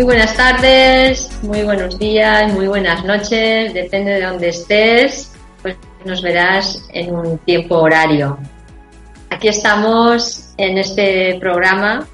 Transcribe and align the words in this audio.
Muy 0.00 0.06
buenas 0.06 0.34
tardes, 0.34 1.30
muy 1.42 1.62
buenos 1.62 1.98
días, 1.98 2.50
muy 2.54 2.68
buenas 2.68 3.04
noches, 3.04 3.74
depende 3.74 4.12
de 4.12 4.22
dónde 4.22 4.48
estés, 4.48 5.30
pues 5.60 5.76
nos 6.06 6.22
verás 6.22 6.88
en 6.94 7.14
un 7.14 7.36
tiempo 7.36 7.76
horario. 7.76 8.38
Aquí 9.28 9.48
estamos 9.48 10.54
en 10.56 10.78
este 10.78 11.36
programa 11.38 12.06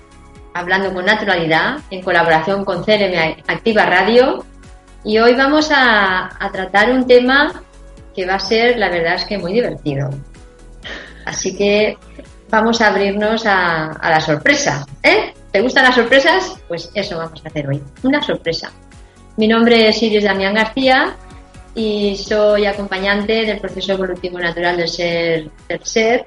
hablando 0.53 0.93
con 0.93 1.05
naturalidad 1.05 1.79
en 1.93 2.03
colaboración 2.03 2.65
con 2.65 2.83
CRM 2.83 3.37
Activa 3.47 3.87
Radio 3.87 4.45
y 5.05 5.19
hoy 5.19 5.37
vamos 5.37 5.71
a, 5.73 6.29
tratar 6.53 6.91
un 6.91 7.07
tema 7.07 7.63
que 8.17 8.27
va 8.27 8.35
a 8.35 8.41
ser, 8.41 8.79
la 8.79 8.89
verdad 8.89 9.15
es 9.15 9.27
que 9.27 9.39
muy 9.39 9.53
divertido. 9.53 10.11
Así 11.25 11.57
que 11.57 11.97
vamos 12.51 12.81
a 12.81 12.89
abrirnos 12.89 13.47
a 13.47 13.97
la 14.03 14.21
sorpresa. 14.21 14.85
¿eh? 15.05 15.26
¿Te 15.57 15.63
gustan 15.63 15.85
las 15.85 15.95
sorpresas? 15.95 16.61
Pues 16.69 16.91
eso 16.93 17.17
vamos 17.17 17.43
a 17.43 17.49
hacer 17.49 17.67
hoy, 17.67 17.83
una 18.03 18.23
sorpresa. 18.23 18.71
Mi 19.39 19.49
nombre 19.49 19.89
es 19.89 20.03
Iris 20.03 20.25
Damián 20.25 20.53
García 20.53 21.17
y 21.75 22.15
soy 22.15 22.67
acompañante 22.67 23.47
del 23.47 23.59
proceso 23.59 23.93
evolutivo 23.93 24.39
natural 24.39 24.77
del 24.77 24.87
ser, 24.87 25.51
del 25.67 25.83
ser 25.83 26.27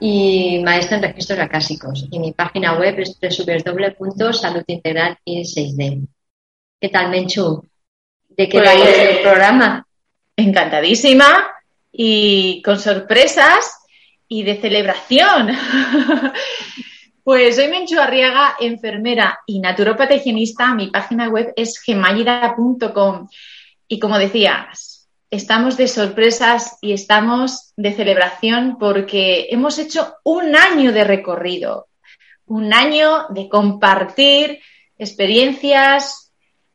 y 0.00 0.62
maestra 0.64 0.96
en 0.96 1.02
registros 1.02 1.40
acásicos. 1.40 2.08
Y 2.10 2.18
mi 2.20 2.32
página 2.32 2.78
web 2.78 2.98
es 3.00 3.18
www.saludintegral 3.20 5.18
y 5.26 5.42
6D. 5.42 6.08
¿Qué 6.80 6.88
tal, 6.88 7.10
Menchu? 7.10 7.62
¿De 8.30 8.48
qué 8.48 8.62
va 8.62 8.72
pues, 8.72 8.98
el 8.98 9.18
programa? 9.18 9.86
Encantadísima 10.34 11.50
y 11.92 12.62
con 12.62 12.80
sorpresas 12.80 13.78
y 14.26 14.42
de 14.42 14.58
celebración. 14.58 15.50
pues 17.24 17.56
soy 17.56 17.68
Menchu 17.68 17.98
Arriaga, 17.98 18.56
enfermera 18.60 19.40
y 19.46 19.60
naturópata. 19.60 20.14
Mi 20.74 20.88
página 20.88 21.28
web 21.28 21.52
es 21.56 21.78
gemayida.com. 21.80 23.28
Y 23.88 23.98
como 23.98 24.18
decías, 24.18 25.08
estamos 25.30 25.76
de 25.76 25.88
sorpresas 25.88 26.78
y 26.80 26.92
estamos 26.92 27.72
de 27.76 27.92
celebración 27.92 28.76
porque 28.78 29.48
hemos 29.50 29.78
hecho 29.78 30.16
un 30.24 30.56
año 30.56 30.92
de 30.92 31.04
recorrido, 31.04 31.88
un 32.46 32.72
año 32.72 33.26
de 33.30 33.48
compartir 33.48 34.60
experiencias, 34.98 36.32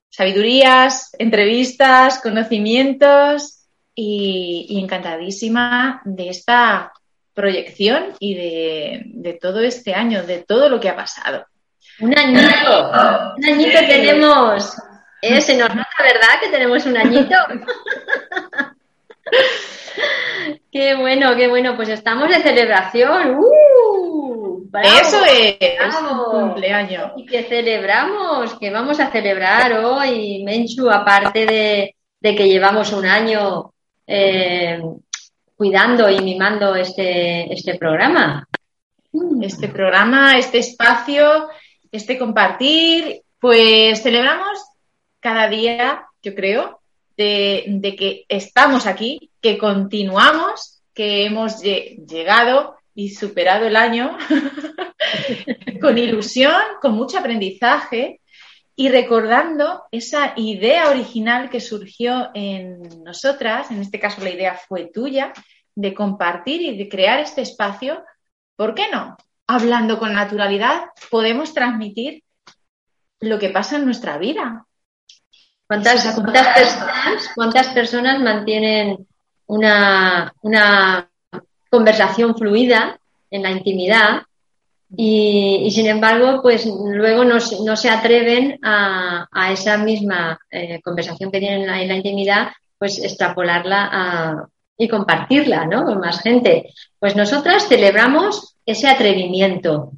sabidurías, 0.09 1.15
entrevistas, 1.19 2.21
conocimientos 2.21 3.67
y, 3.93 4.79
encantadísima 4.81 6.01
de 6.05 6.29
esta 6.29 6.93
proyección 7.35 8.13
y 8.19 8.33
de, 8.33 9.37
todo 9.39 9.59
este 9.59 9.93
año, 9.93 10.23
de 10.23 10.39
todo 10.39 10.69
lo 10.69 10.79
que 10.79 10.89
ha 10.89 10.95
pasado. 10.95 11.45
Un 11.99 12.17
añito, 12.17 12.91
un 13.37 13.45
añito 13.45 13.79
tenemos. 13.87 14.75
¿Eh? 15.21 15.41
Se 15.41 15.55
nos 15.55 15.69
nota, 15.69 15.87
¿verdad? 15.99 16.39
Que 16.41 16.49
tenemos 16.49 16.85
un 16.85 16.97
añito. 16.97 17.35
qué 20.71 20.95
bueno, 20.95 21.35
qué 21.35 21.47
bueno. 21.47 21.75
Pues 21.75 21.89
estamos 21.89 22.29
de 22.29 22.41
celebración. 22.41 23.37
¡Uh! 23.37 24.35
Eso 24.83 25.23
es, 25.25 25.57
cumpleaños. 26.31 27.11
Y 27.17 27.25
que 27.25 27.43
celebramos, 27.43 28.57
que 28.59 28.71
vamos 28.71 28.99
a 28.99 29.11
celebrar 29.11 29.73
hoy, 29.73 30.43
Menchu, 30.43 30.89
aparte 30.89 31.45
de, 31.45 31.95
que 32.21 32.49
llevamos 32.49 32.91
un 32.91 33.05
año 33.05 33.71
eh, 34.07 34.81
cuidando 35.55 36.09
y 36.09 36.21
mimando 36.21 36.75
este, 36.75 37.51
este 37.51 37.75
programa. 37.75 38.47
Este 39.41 39.69
programa, 39.69 40.37
este 40.37 40.57
espacio, 40.57 41.47
este 41.91 42.17
compartir, 42.17 43.21
pues 43.39 44.03
celebramos 44.03 44.59
cada 45.21 45.47
día, 45.47 46.05
yo 46.21 46.35
creo, 46.35 46.81
de, 47.15 47.95
que 47.97 48.25
estamos 48.27 48.85
aquí, 48.85 49.31
que 49.41 49.57
continuamos, 49.57 50.81
que 50.93 51.25
hemos 51.25 51.61
llegado 51.61 52.75
y 52.93 53.09
superado 53.09 53.65
el 53.65 53.75
año 53.77 54.17
con 55.81 55.97
ilusión, 55.97 56.61
con 56.81 56.93
mucho 56.93 57.17
aprendizaje 57.17 58.19
y 58.75 58.89
recordando 58.89 59.83
esa 59.91 60.33
idea 60.35 60.89
original 60.89 61.49
que 61.49 61.61
surgió 61.61 62.29
en 62.33 63.03
nosotras, 63.03 63.71
en 63.71 63.81
este 63.81 63.99
caso 63.99 64.21
la 64.21 64.31
idea 64.31 64.55
fue 64.55 64.91
tuya, 64.93 65.33
de 65.75 65.93
compartir 65.93 66.61
y 66.61 66.77
de 66.77 66.89
crear 66.89 67.19
este 67.19 67.41
espacio, 67.41 68.03
¿por 68.55 68.75
qué 68.75 68.85
no? 68.91 69.17
Hablando 69.47 69.99
con 69.99 70.13
naturalidad, 70.13 70.85
podemos 71.09 71.53
transmitir 71.53 72.23
lo 73.19 73.39
que 73.39 73.49
pasa 73.49 73.77
en 73.77 73.85
nuestra 73.85 74.17
vida, 74.17 74.65
¿Cuántas, 75.67 76.03
personas, 76.03 77.31
¿Cuántas 77.33 77.67
personas 77.69 78.21
mantienen 78.21 79.07
una, 79.47 80.31
conversación 81.71 82.37
fluida 82.37 82.99
en 83.31 83.43
la 83.43 83.51
intimidad 83.51 84.21
y, 84.97 85.69
sin 85.71 85.87
embargo, 85.87 86.41
pues 86.41 86.65
luego 86.65 87.23
no, 87.23 87.39
se 87.39 87.89
atreven 87.89 88.59
a, 88.63 89.27
esa 89.51 89.77
misma 89.77 90.39
eh, 90.49 90.81
conversación 90.83 91.31
que 91.31 91.39
tienen 91.39 91.69
en 91.69 91.87
la, 91.87 91.95
intimidad, 91.95 92.49
pues 92.77 92.99
extrapolarla 92.99 94.47
y 94.77 94.87
compartirla 94.87 95.65
¿no? 95.65 95.85
con 95.85 95.99
más 95.99 96.21
gente. 96.21 96.73
Pues 96.99 97.15
nosotras 97.15 97.67
celebramos 97.67 98.55
ese 98.65 98.87
atrevimiento, 98.87 99.91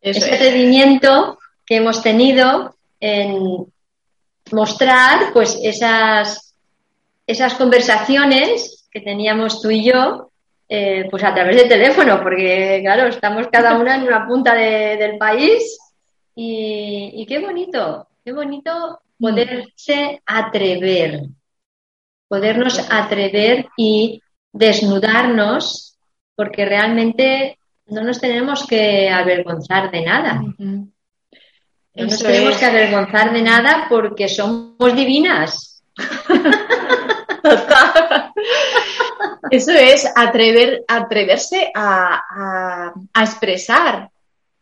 ese 0.00 0.34
atrevimiento 0.34 1.38
que 1.64 1.76
hemos 1.76 2.02
tenido 2.02 2.74
en, 3.00 3.66
mostrar 4.50 5.32
pues 5.32 5.58
esas, 5.62 6.54
esas 7.26 7.54
conversaciones 7.54 8.88
que 8.90 9.00
teníamos 9.00 9.62
tú 9.62 9.70
y 9.70 9.84
yo 9.84 10.31
eh, 10.74 11.06
pues 11.10 11.22
a 11.22 11.34
través 11.34 11.54
del 11.54 11.68
teléfono, 11.68 12.18
porque 12.22 12.80
claro, 12.82 13.06
estamos 13.06 13.46
cada 13.48 13.76
una 13.78 13.96
en 13.96 14.04
una 14.04 14.26
punta 14.26 14.54
del 14.54 15.18
país 15.18 15.78
y, 16.34 17.26
qué 17.28 17.40
bonito, 17.40 18.08
qué 18.24 18.32
bonito 18.32 19.02
poderse 19.20 20.22
atrever, 20.24 21.24
podernos 22.26 22.90
atrever 22.90 23.66
y 23.76 24.22
desnudarnos, 24.50 25.98
porque 26.34 26.64
realmente 26.64 27.58
no 27.88 28.02
nos 28.02 28.18
tenemos 28.18 28.66
que 28.66 29.10
avergonzar 29.10 29.90
de 29.90 30.00
nada. 30.00 30.40
No 30.58 30.88
nos 31.94 32.18
tenemos 32.18 32.56
que 32.56 32.64
avergonzar 32.64 33.34
de 33.34 33.42
nada 33.42 33.88
porque 33.90 34.26
somos 34.26 34.96
divinas. 34.96 35.84
Eso 39.50 39.72
es 39.72 40.10
atrever, 40.14 40.84
atreverse 40.88 41.70
a, 41.74 42.92
expresar, 43.20 44.10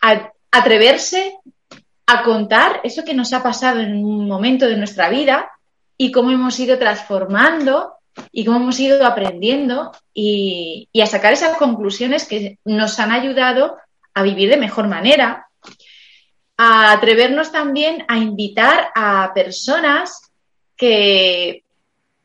a, 0.00 0.32
atreverse 0.50 1.36
a 2.06 2.22
contar 2.22 2.80
eso 2.82 3.04
que 3.04 3.14
nos 3.14 3.32
ha 3.32 3.42
pasado 3.42 3.80
en 3.80 4.04
un 4.04 4.26
momento 4.26 4.66
de 4.66 4.76
nuestra 4.76 5.08
vida 5.08 5.50
y 5.96 6.10
cómo 6.10 6.32
hemos 6.32 6.58
ido 6.58 6.78
transformando 6.78 7.94
y 8.32 8.44
cómo 8.44 8.59
hemos 8.59 8.80
ido 8.80 9.06
aprendiendo 9.06 9.92
y 10.12 10.88
a 11.00 11.06
sacar 11.06 11.32
esas 11.32 11.56
conclusiones 11.56 12.27
que 12.27 12.59
nos 12.65 12.98
han 12.98 13.12
ayudado 13.12 13.77
a 14.15 14.22
vivir 14.22 14.50
de 14.50 14.56
mejor 14.56 14.88
manera, 14.88 15.47
a 16.56 16.92
atrevernos 16.92 17.53
también 17.53 18.04
a 18.09 18.18
invitar 18.18 18.91
a 18.94 19.32
personas 19.34 20.32
que 20.77 21.65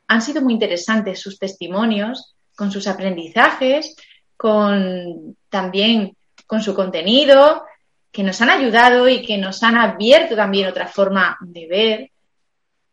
han 0.08 0.22
sido 0.22 0.42
muy 0.42 0.54
interesantes 0.54 1.22
sus 1.22 1.40
testimonios, 1.40 2.36
con 2.56 2.72
sus 2.72 2.88
aprendizajes, 2.88 3.96
con 4.38 5.36
también 5.50 6.16
con 6.48 6.62
su 6.62 6.76
contenido, 6.76 7.64
que 8.12 8.24
nos 8.24 8.40
han 8.42 8.50
ayudado 8.50 9.10
y 9.10 9.22
que 9.22 9.38
nos 9.38 9.62
han 9.64 9.76
abierto 9.76 10.36
también 10.36 10.70
otra 10.70 10.88
forma 10.88 11.38
de 11.42 11.68
ver. 11.68 12.12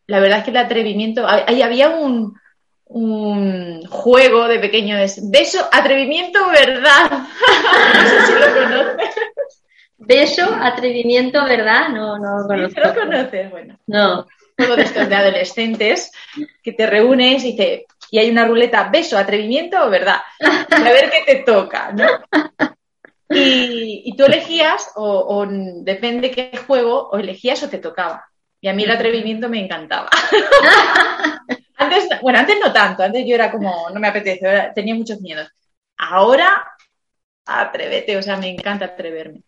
La 0.07 0.19
verdad 0.19 0.39
es 0.39 0.43
que 0.45 0.51
el 0.51 0.57
atrevimiento, 0.57 1.25
ahí 1.27 1.61
había 1.61 1.89
un, 1.89 2.37
un 2.85 3.85
juego 3.87 4.47
de 4.47 4.59
pequeños 4.59 5.17
beso, 5.29 5.67
atrevimiento, 5.71 6.39
verdad. 6.49 7.09
no 7.95 8.09
sé 8.09 8.25
si 8.25 8.33
lo 8.33 8.53
conoces. 8.53 9.15
Beso, 9.97 10.57
atrevimiento, 10.61 11.43
¿verdad? 11.45 11.89
No, 11.89 12.19
no 12.19 12.39
lo 12.39 12.47
conozco. 12.47 12.81
¿No 12.81 12.87
lo 12.87 12.93
conoces? 12.93 13.51
Bueno. 13.51 13.79
No. 13.87 14.27
Juego 14.57 14.75
de 14.75 15.05
de 15.05 15.15
adolescentes 15.15 16.11
que 16.61 16.73
te 16.73 16.85
reúnes 16.87 17.43
y 17.43 17.51
dice, 17.51 17.85
y 18.11 18.19
hay 18.19 18.29
una 18.29 18.45
ruleta, 18.45 18.89
beso, 18.89 19.17
atrevimiento 19.17 19.83
o 19.83 19.89
verdad. 19.89 20.21
A 20.39 20.83
ver 20.83 21.09
qué 21.09 21.23
te 21.25 21.43
toca, 21.43 21.91
¿no? 21.91 22.05
Y, 23.29 24.15
tú 24.15 24.25
elegías, 24.25 24.91
o, 24.95 25.47
depende 25.47 26.29
qué 26.29 26.51
juego, 26.67 27.09
o 27.09 27.17
elegías 27.17 27.63
o 27.63 27.69
te 27.69 27.79
tocaba. 27.79 28.25
Y 28.61 28.67
a 28.67 28.73
mí 28.73 28.83
el 28.83 28.91
atrevimiento 28.91 29.49
me 29.49 29.59
encantaba. 29.59 30.09
antes, 31.77 32.07
bueno, 32.21 32.39
antes 32.39 32.57
no 32.61 32.71
tanto, 32.71 33.03
antes 33.03 33.25
yo 33.25 33.35
era 33.35 33.51
como, 33.51 33.89
no 33.89 33.99
me 33.99 34.07
apetece, 34.07 34.71
tenía 34.75 34.95
muchos 34.95 35.19
miedos. 35.19 35.49
Ahora, 35.97 36.63
atrévete, 37.45 38.15
o 38.17 38.21
sea, 38.21 38.37
me 38.37 38.49
encanta 38.49 38.85
atreverme. 38.85 39.41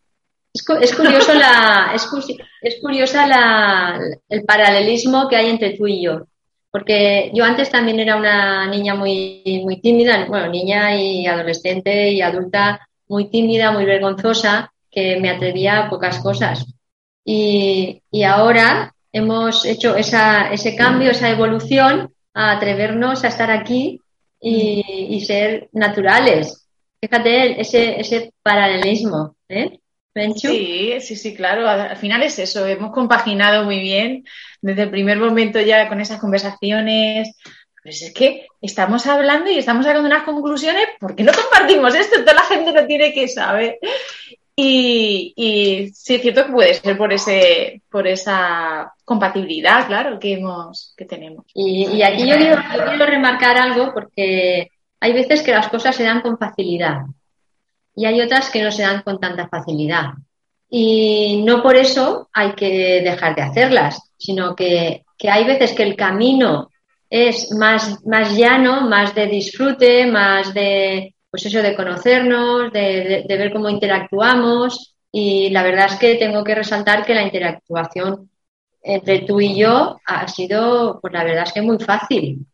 Es, 0.56 0.64
curioso 0.96 1.34
la, 1.34 1.92
es, 1.94 2.80
curiosa 2.80 3.28
la, 3.28 4.00
el 4.30 4.46
paralelismo 4.46 5.28
que 5.28 5.36
hay 5.36 5.50
entre 5.50 5.76
tú 5.76 5.86
y 5.86 6.02
yo. 6.02 6.28
Porque 6.72 7.30
yo 7.34 7.44
antes 7.44 7.70
también 7.70 8.00
era 8.00 8.16
una 8.16 8.66
niña 8.68 8.96
muy, 8.96 9.62
muy 9.66 9.82
tímida, 9.82 10.26
bueno, 10.30 10.48
niña 10.48 10.96
y 10.96 11.28
adolescente 11.28 12.10
y 12.10 12.22
adulta 12.22 12.88
muy 13.10 13.30
tímida, 13.30 13.74
muy 13.74 13.84
vergonzosa, 13.84 14.72
que 14.90 15.20
me 15.20 15.30
atrevía 15.30 15.80
a 15.80 15.90
pocas 15.90 16.20
cosas. 16.20 16.66
Y, 17.26 18.02
ahora 18.24 18.94
hemos 19.12 19.66
hecho 19.66 19.98
esa, 19.98 20.54
ese 20.54 20.74
cambio, 20.78 21.12
esa 21.12 21.30
evolución 21.30 22.14
a 22.34 22.52
atrevernos 22.52 23.26
a 23.26 23.28
estar 23.28 23.52
aquí 23.52 24.00
y, 24.40 25.08
y 25.10 25.20
ser 25.26 25.68
naturales. 25.74 26.66
Fíjate 27.02 27.60
ese, 27.60 28.00
ese 28.00 28.34
paralelismo, 28.42 29.36
¿eh? 29.50 29.80
Sí, 30.36 30.98
sí, 31.02 31.16
sí, 31.16 31.36
claro. 31.36 31.68
Al 31.68 31.98
final 31.98 32.24
es 32.24 32.40
eso. 32.40 32.66
Hemos 32.66 32.94
compaginado 32.94 33.66
muy 33.66 33.80
bien 33.80 34.26
desde 34.62 34.84
el 34.84 34.90
primer 34.90 35.18
momento 35.18 35.60
ya 35.60 35.90
con 35.90 36.00
esas 36.00 36.20
conversaciones. 36.20 37.36
Pues 37.84 38.02
es 38.02 38.14
que 38.14 38.48
estamos 38.62 39.06
hablando 39.08 39.52
y 39.52 39.58
estamos 39.58 39.86
sacando 39.86 40.08
unas 40.08 40.24
conclusiones. 40.24 40.86
¿Por 41.00 41.16
qué 41.16 41.24
no 41.24 41.34
compartimos 41.34 41.94
esto? 41.96 42.22
Toda 42.22 42.36
la 42.36 42.44
gente 42.44 42.72
lo 42.72 42.88
tiene 42.88 43.14
que 43.14 43.28
saber. 43.28 43.78
Y, 44.56 45.34
y 45.36 45.90
sí 45.94 46.16
es 46.16 46.22
cierto 46.22 46.46
que 46.46 46.52
puede 46.54 46.74
ser 46.74 46.98
por 46.98 47.12
ese, 47.12 47.82
por 47.92 48.08
esa 48.08 48.94
compatibilidad, 49.04 49.86
claro, 49.86 50.18
que 50.18 50.36
hemos, 50.36 50.94
que 50.96 51.04
tenemos. 51.04 51.46
Y, 51.54 52.02
aquí 52.02 52.26
yo 52.26 52.38
quiero, 52.38 52.56
yo 52.56 52.86
quiero 52.86 53.06
remarcar 53.06 53.58
algo 53.58 53.94
porque 53.94 54.72
hay 55.02 55.12
veces 55.12 55.44
que 55.44 55.52
las 55.52 55.68
cosas 55.68 55.94
se 55.94 56.04
dan 56.04 56.22
con 56.22 56.38
facilidad 56.38 57.02
y 57.96 58.06
hay 58.06 58.22
otras 58.22 58.50
que 58.50 58.62
no 58.62 58.72
se 58.72 58.84
dan 58.84 59.02
con 59.02 59.20
tanta 59.20 59.48
facilidad. 59.48 60.14
Y 60.70 61.42
no 61.46 61.64
por 61.64 61.78
eso 61.78 62.30
hay 62.34 62.54
que 62.54 63.02
dejar 63.02 63.36
de 63.36 63.44
hacerlas, 63.44 64.12
sino 64.18 64.56
que, 64.56 65.04
hay 65.28 65.46
veces 65.46 65.74
que 65.74 65.84
el 65.84 65.96
camino 65.96 66.70
es 67.10 67.52
más, 67.54 68.06
más 68.06 68.36
llano, 68.36 68.82
más 68.82 69.16
de 69.16 69.28
disfrute, 69.28 70.06
más 70.06 70.54
de, 70.54 71.16
pues 71.32 71.46
eso, 71.46 71.62
de 71.62 71.76
conocernos, 71.76 72.72
de, 72.74 73.24
de, 73.28 73.38
ver 73.38 73.54
cómo 73.54 73.70
interactuamos. 73.70 74.96
Y 75.12 75.50
la 75.52 75.64
verdad 75.64 75.86
es 75.92 75.96
que 75.98 76.16
tengo 76.16 76.44
que 76.44 76.56
resaltar 76.56 77.06
que 77.06 77.16
la 77.16 77.24
interactuación 77.24 78.30
entre 78.82 79.20
tú 79.22 79.40
y 79.40 79.56
yo 79.58 80.00
ha 80.06 80.28
sido, 80.28 81.00
pues 81.00 81.14
la 81.14 81.24
verdad 81.24 81.46
es 81.48 81.54
que 81.54 81.62
muy 81.62 81.80
fácil. 81.80 82.46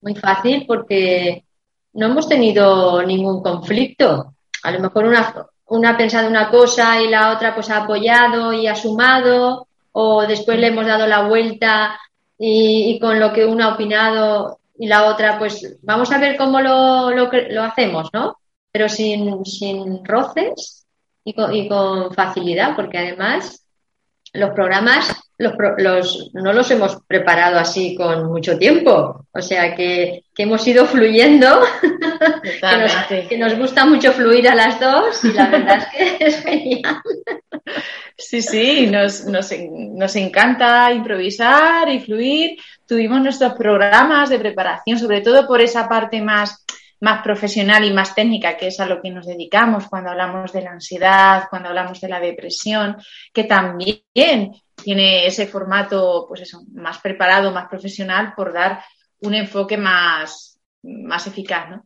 Muy 0.00 0.14
fácil 0.14 0.64
porque 0.66 1.44
no 1.92 2.06
hemos 2.06 2.28
tenido 2.28 3.02
ningún 3.04 3.42
conflicto 3.42 4.34
a 4.68 4.72
lo 4.72 4.80
mejor 4.80 5.06
una, 5.06 5.34
una 5.66 5.90
ha 5.90 5.96
pensado 5.96 6.28
una 6.28 6.50
cosa 6.50 7.00
y 7.02 7.08
la 7.08 7.32
otra 7.32 7.54
pues 7.54 7.70
ha 7.70 7.84
apoyado 7.84 8.52
y 8.52 8.66
ha 8.66 8.74
sumado, 8.74 9.66
o 9.92 10.26
después 10.26 10.58
le 10.58 10.68
hemos 10.68 10.86
dado 10.86 11.06
la 11.06 11.26
vuelta 11.26 11.98
y, 12.38 12.98
con 13.00 13.18
lo 13.18 13.32
que 13.32 13.44
una 13.44 13.66
ha 13.66 13.74
opinado 13.74 14.60
y 14.78 14.86
la 14.86 15.06
otra, 15.06 15.38
pues 15.38 15.78
vamos 15.82 16.12
a 16.12 16.18
ver 16.18 16.36
cómo 16.36 16.60
lo, 16.60 17.10
lo, 17.10 17.30
lo 17.50 17.64
hacemos, 17.64 18.08
¿no? 18.12 18.36
Pero 18.70 18.88
sin, 18.88 19.44
sin 19.44 20.04
roces 20.04 20.86
y 21.24 21.32
con, 21.32 21.54
y 21.54 21.68
con 21.68 22.14
facilidad, 22.14 22.76
porque 22.76 22.98
además 22.98 23.64
los 24.32 24.50
programas 24.50 25.28
los, 25.38 25.52
los, 25.78 26.30
no 26.34 26.52
los 26.52 26.70
hemos 26.72 26.98
preparado 27.06 27.58
así 27.58 27.94
con 27.94 28.26
mucho 28.26 28.58
tiempo. 28.58 29.24
O 29.32 29.40
sea 29.40 29.74
que, 29.74 30.24
que 30.34 30.42
hemos 30.42 30.66
ido 30.66 30.84
fluyendo, 30.84 31.60
que, 33.28 33.38
nos, 33.38 33.56
gusta 33.56 33.86
mucho 33.86 34.12
fluir 34.12 34.48
a 34.48 34.56
las 34.56 34.80
dos 34.80 35.24
y 35.24 35.32
la 35.32 35.46
verdad 35.46 35.86
es 35.96 36.16
que 36.18 36.24
es 36.24 36.42
genial. 36.42 37.00
Sí, 38.16 38.42
sí, 38.42 38.86
nos, 38.88 39.24
nos, 39.26 39.52
nos 39.70 40.16
encanta 40.16 40.92
improvisar 40.92 41.88
y 41.88 42.00
fluir. 42.00 42.58
Tuvimos 42.84 43.20
nuestros 43.20 43.52
programas 43.52 44.30
de 44.30 44.40
preparación, 44.40 44.98
sobre 44.98 45.20
todo 45.20 45.46
por 45.46 45.60
esa 45.60 45.88
parte 45.88 46.20
más 46.20 46.64
más 47.00 47.22
profesional 47.22 47.84
y 47.84 47.92
más 47.92 48.14
técnica, 48.14 48.56
que 48.56 48.68
es 48.68 48.80
a 48.80 48.86
lo 48.86 49.00
que 49.00 49.10
nos 49.10 49.26
dedicamos 49.26 49.88
cuando 49.88 50.10
hablamos 50.10 50.52
de 50.52 50.62
la 50.62 50.72
ansiedad, 50.72 51.44
cuando 51.48 51.68
hablamos 51.68 52.00
de 52.00 52.08
la 52.08 52.20
depresión, 52.20 52.96
que 53.32 53.44
también 53.44 54.02
tiene 54.74 55.26
ese 55.26 55.46
formato, 55.46 56.24
pues 56.28 56.42
eso, 56.42 56.62
más 56.74 56.98
preparado, 56.98 57.52
más 57.52 57.68
profesional, 57.68 58.32
por 58.36 58.52
dar 58.52 58.82
un 59.20 59.34
enfoque 59.34 59.76
más, 59.76 60.58
más 60.82 61.26
eficaz, 61.26 61.70
¿no? 61.70 61.84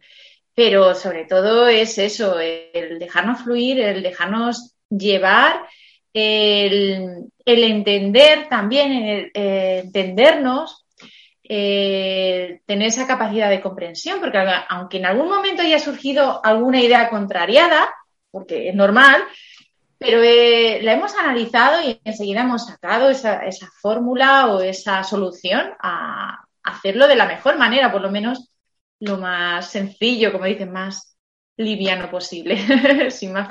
Pero 0.54 0.94
sobre 0.94 1.24
todo 1.24 1.66
es 1.66 1.96
eso, 1.96 2.38
el 2.38 2.98
dejarnos 2.98 3.42
fluir, 3.42 3.80
el 3.80 4.02
dejarnos 4.02 4.74
llevar, 4.90 5.66
el, 6.12 7.30
entender 7.46 8.48
también, 8.50 8.92
el, 8.92 9.30
entendernos 9.34 10.81
eh, 11.54 12.62
tener 12.64 12.88
esa 12.88 13.06
capacidad 13.06 13.50
de 13.50 13.60
comprensión, 13.60 14.20
porque 14.20 14.42
aunque 14.70 14.96
en 14.96 15.04
algún 15.04 15.28
momento 15.28 15.60
haya 15.60 15.78
surgido 15.78 16.42
alguna 16.42 16.80
idea 16.80 17.10
contrariada, 17.10 17.90
porque 18.30 18.70
es 18.70 18.74
normal, 18.74 19.22
pero 19.98 20.22
eh, 20.22 20.80
la 20.82 20.94
hemos 20.94 21.14
analizado 21.14 21.82
y 21.86 22.00
enseguida 22.04 22.40
hemos 22.40 22.64
sacado 22.64 23.10
esa, 23.10 23.42
fórmula 23.82 24.46
o 24.46 24.62
esa 24.62 25.04
solución 25.04 25.74
a 25.82 26.42
hacerlo 26.62 27.06
de 27.06 27.16
la 27.16 27.26
mejor 27.26 27.58
manera, 27.58 27.92
por 27.92 28.00
lo 28.00 28.10
menos 28.10 28.50
lo 28.98 29.18
más 29.18 29.68
sencillo, 29.68 30.32
como 30.32 30.46
dicen, 30.46 30.72
más 30.72 31.18
liviano 31.58 32.10
posible, 32.10 32.56
sin 33.10 33.30
más 33.34 33.48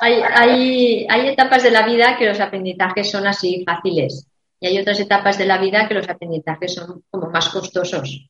hay, 0.00 0.22
hay, 0.22 1.06
hay 1.10 1.28
etapas 1.28 1.62
de 1.62 1.72
la 1.72 1.84
vida 1.84 2.16
que 2.16 2.24
los 2.24 2.40
aprendizajes 2.40 3.10
son 3.10 3.26
así 3.26 3.64
fáciles 3.66 4.26
y 4.60 4.66
hay 4.66 4.78
otras 4.78 4.98
etapas 5.00 5.38
de 5.38 5.46
la 5.46 5.58
vida 5.58 5.86
que 5.86 5.94
los 5.94 6.08
aprendizajes 6.08 6.74
son 6.74 7.04
como 7.10 7.30
más 7.30 7.48
costosos. 7.48 8.28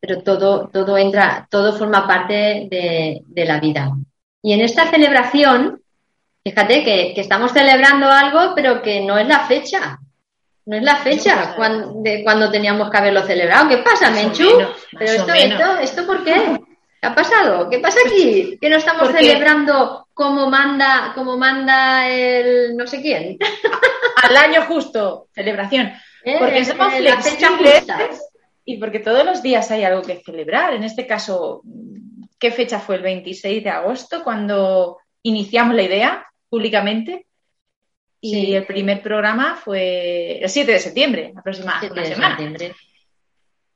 Pero 0.00 0.22
todo, 0.22 0.68
todo 0.68 0.96
entra, 0.98 1.46
todo 1.50 1.72
forma 1.72 2.06
parte 2.06 2.68
de, 2.70 3.44
la 3.44 3.60
vida. 3.60 3.90
Y 4.42 4.52
en 4.52 4.60
esta 4.60 4.90
celebración, 4.90 5.82
fíjate 6.42 6.84
que, 6.84 7.20
estamos 7.20 7.52
celebrando 7.52 8.06
algo, 8.08 8.54
pero 8.54 8.82
que 8.82 9.00
no 9.00 9.18
es 9.18 9.26
la 9.26 9.40
fecha. 9.40 9.98
No 10.66 10.76
es 10.76 10.82
la 10.82 10.96
fecha 10.96 11.54
cuando, 11.56 12.02
de 12.02 12.22
cuando 12.24 12.50
teníamos 12.50 12.90
que 12.90 12.96
haberlo 12.96 13.22
celebrado. 13.22 13.68
¿Qué 13.68 13.78
pasa, 13.78 14.10
Menchu? 14.10 14.48
pero 14.98 15.12
esto, 15.12 15.32
esto, 15.34 15.76
¿esto 15.78 16.06
por 16.06 16.24
qué? 16.24 16.34
¿Qué 17.00 17.06
ha 17.06 17.14
pasado? 17.14 17.68
¿Qué 17.68 17.80
pasa 17.80 17.98
aquí? 18.06 18.56
¿Que 18.58 18.70
no 18.70 18.76
estamos 18.76 19.10
celebrando 19.10 20.03
como 20.14 20.48
manda, 20.48 21.12
como 21.14 21.36
manda 21.36 22.08
el 22.08 22.76
no 22.76 22.86
sé 22.86 23.02
quién? 23.02 23.36
Al 24.22 24.36
año 24.36 24.62
justo, 24.62 25.28
celebración. 25.32 25.92
Eh, 26.24 26.36
porque 26.38 26.64
somos 26.64 26.94
flexibles 26.94 27.84
y 28.64 28.78
porque 28.78 29.00
todos 29.00 29.24
los 29.24 29.42
días 29.42 29.70
hay 29.70 29.84
algo 29.84 30.02
que 30.02 30.22
celebrar. 30.24 30.72
En 30.72 30.84
este 30.84 31.06
caso, 31.06 31.62
¿qué 32.38 32.50
fecha 32.50 32.78
fue? 32.78 32.96
El 32.96 33.02
26 33.02 33.62
de 33.62 33.70
agosto, 33.70 34.24
cuando 34.24 34.98
iniciamos 35.22 35.74
la 35.74 35.82
idea 35.82 36.26
públicamente. 36.48 37.26
Y 38.20 38.54
el 38.54 38.64
primer 38.64 39.02
programa 39.02 39.54
fue 39.54 40.38
el 40.38 40.48
7 40.48 40.72
de 40.72 40.78
septiembre, 40.78 41.34
aproximadamente 41.36 41.92
una 41.92 42.04
semana. 42.06 42.38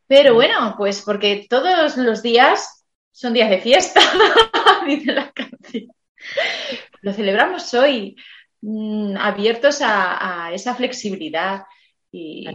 Pero 0.07 0.33
bueno, 0.33 0.75
pues 0.79 1.03
porque 1.03 1.47
todos 1.51 1.99
los 1.99 2.23
días 2.23 2.87
son 3.13 3.35
días 3.35 3.51
de 3.51 3.59
fiesta, 3.59 4.01
dice 4.87 5.13
la 5.13 5.31
canción. 5.33 5.93
Lo 7.03 7.13
celebramos 7.13 7.73
hoy, 7.75 8.17
mm, 8.63 9.17
abiertos 9.17 9.81
a, 9.83 10.51
esa 10.53 10.75
flexibilidad. 10.75 11.63
Y... 12.11 12.47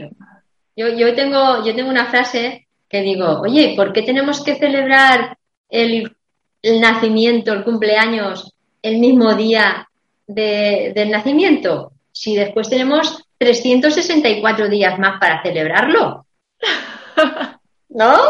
Yo, 0.75 0.89
yo, 0.89 1.13
tengo, 1.13 1.63
yo 1.63 1.75
tengo 1.75 1.89
una 1.89 2.08
frase 2.08 2.68
que 2.94 3.01
digo, 3.01 3.42
oye, 3.42 3.74
¿por 3.75 3.92
qué 3.92 4.03
tenemos 4.03 4.44
que 4.44 4.56
celebrar 4.56 5.36
el, 5.70 6.15
nacimiento, 6.62 7.51
el 7.51 7.63
cumpleaños, 7.63 8.53
el 8.82 9.00
mismo 9.00 9.34
día 9.34 9.89
del 10.27 11.10
nacimiento? 11.10 11.94
Si 12.12 12.36
después 12.36 12.70
tenemos 12.70 13.25
364 13.39 14.70
días 14.70 15.00
más 15.00 15.20
para 15.20 15.42
celebrarlo. 15.42 16.27
¿No? 17.89 18.15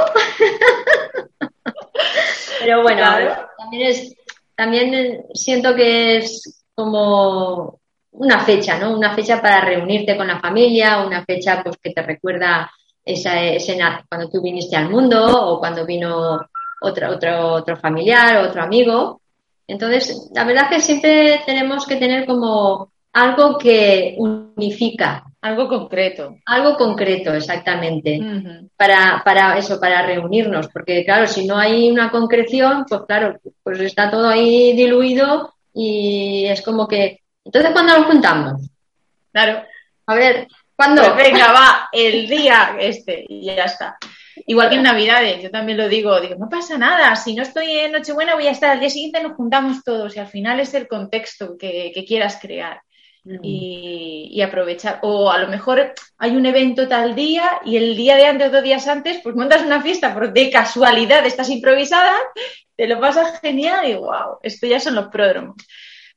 Pero 2.59 2.81
bueno, 2.81 3.01
también 3.57 3.89
es, 3.89 4.15
también 4.55 5.25
siento 5.33 5.75
que 5.75 6.17
es 6.17 6.65
como 6.75 7.79
una 8.11 8.39
fecha, 8.39 8.77
¿no? 8.77 8.95
Una 8.95 9.13
fecha 9.13 9.41
para 9.41 9.61
reunirte 9.61 10.15
con 10.15 10.27
la 10.27 10.39
familia, 10.39 11.05
una 11.05 11.23
fecha 11.25 11.61
pues 11.63 11.77
que 11.81 11.91
te 11.91 12.01
recuerda 12.01 12.71
esa, 13.03 13.41
ese, 13.43 13.77
cuando 14.07 14.29
tú 14.29 14.41
viniste 14.41 14.75
al 14.75 14.89
mundo 14.89 15.25
o 15.47 15.59
cuando 15.59 15.85
vino 15.85 16.39
otro, 16.81 17.09
otro, 17.11 17.53
otro 17.53 17.77
familiar, 17.77 18.37
otro 18.37 18.63
amigo. 18.63 19.21
Entonces, 19.67 20.29
la 20.33 20.43
verdad 20.43 20.69
que 20.69 20.79
siempre 20.79 21.41
tenemos 21.45 21.85
que 21.85 21.95
tener 21.95 22.25
como 22.25 22.91
algo 23.13 23.57
que 23.57 24.15
unifica. 24.17 25.23
Algo 25.43 25.67
concreto. 25.67 26.37
Algo 26.45 26.77
concreto, 26.77 27.33
exactamente. 27.33 28.17
para, 28.77 29.21
para 29.25 29.57
eso, 29.57 29.77
para 29.77 30.05
reunirnos. 30.05 30.69
Porque 30.69 31.03
claro, 31.03 31.27
si 31.27 31.45
no 31.45 31.57
hay 31.57 31.91
una 31.91 32.09
concreción, 32.09 32.85
pues 32.87 33.01
claro, 33.05 33.37
pues 33.61 33.81
está 33.81 34.09
todo 34.09 34.29
ahí 34.29 34.73
diluido 34.73 35.53
y 35.73 36.45
es 36.45 36.61
como 36.61 36.87
que, 36.87 37.19
entonces, 37.43 37.71
¿cuándo 37.71 37.97
nos 37.97 38.07
juntamos? 38.07 38.69
Claro. 39.33 39.63
A 40.05 40.15
ver, 40.15 40.47
¿cuándo? 40.77 41.01
Pues 41.01 41.31
venga, 41.31 41.51
va, 41.51 41.89
el 41.91 42.27
día 42.27 42.77
este, 42.79 43.25
y 43.27 43.45
ya 43.45 43.65
está. 43.65 43.97
Igual 44.47 44.69
que 44.69 44.75
en 44.75 44.83
Navidades, 44.83 45.43
yo 45.43 45.51
también 45.51 45.77
lo 45.77 45.89
digo, 45.89 46.21
digo, 46.21 46.35
no 46.35 46.47
pasa 46.49 46.77
nada, 46.77 47.15
si 47.17 47.35
no 47.35 47.43
estoy 47.43 47.69
en 47.79 47.91
Nochebuena 47.91 48.35
voy 48.35 48.47
a 48.47 48.51
estar 48.51 48.71
al 48.71 48.79
día 48.79 48.89
siguiente, 48.89 49.21
nos 49.21 49.35
juntamos 49.35 49.83
todos 49.83 50.15
y 50.15 50.19
al 50.19 50.27
final 50.27 50.59
es 50.59 50.73
el 50.73 50.87
contexto 50.87 51.57
que, 51.57 51.91
quieras 52.07 52.39
crear 52.41 52.81
mm. 53.23 53.39
y, 53.41 54.41
aprovechar. 54.41 54.99
O 55.03 55.31
a 55.31 55.37
lo 55.37 55.47
mejor 55.47 55.93
hay 56.17 56.35
un 56.35 56.45
evento 56.45 56.87
tal 56.87 57.15
día 57.15 57.61
y 57.65 57.77
el 57.77 57.95
día 57.95 58.15
de 58.15 58.25
antes, 58.25 58.51
dos 58.51 58.63
días 58.63 58.87
antes, 58.87 59.19
pues 59.23 59.35
montas 59.35 59.63
una 59.63 59.81
fiesta 59.81 60.13
por 60.13 60.33
de 60.33 60.49
casualidad, 60.49 61.25
estás 61.25 61.49
improvisada, 61.49 62.15
te 62.75 62.87
lo 62.87 62.99
pasas 62.99 63.39
genial 63.39 63.89
y 63.89 63.95
wow, 63.95 64.39
esto 64.41 64.67
ya 64.67 64.79
son 64.79 64.95
los 64.95 65.07
pródromos. 65.07 65.55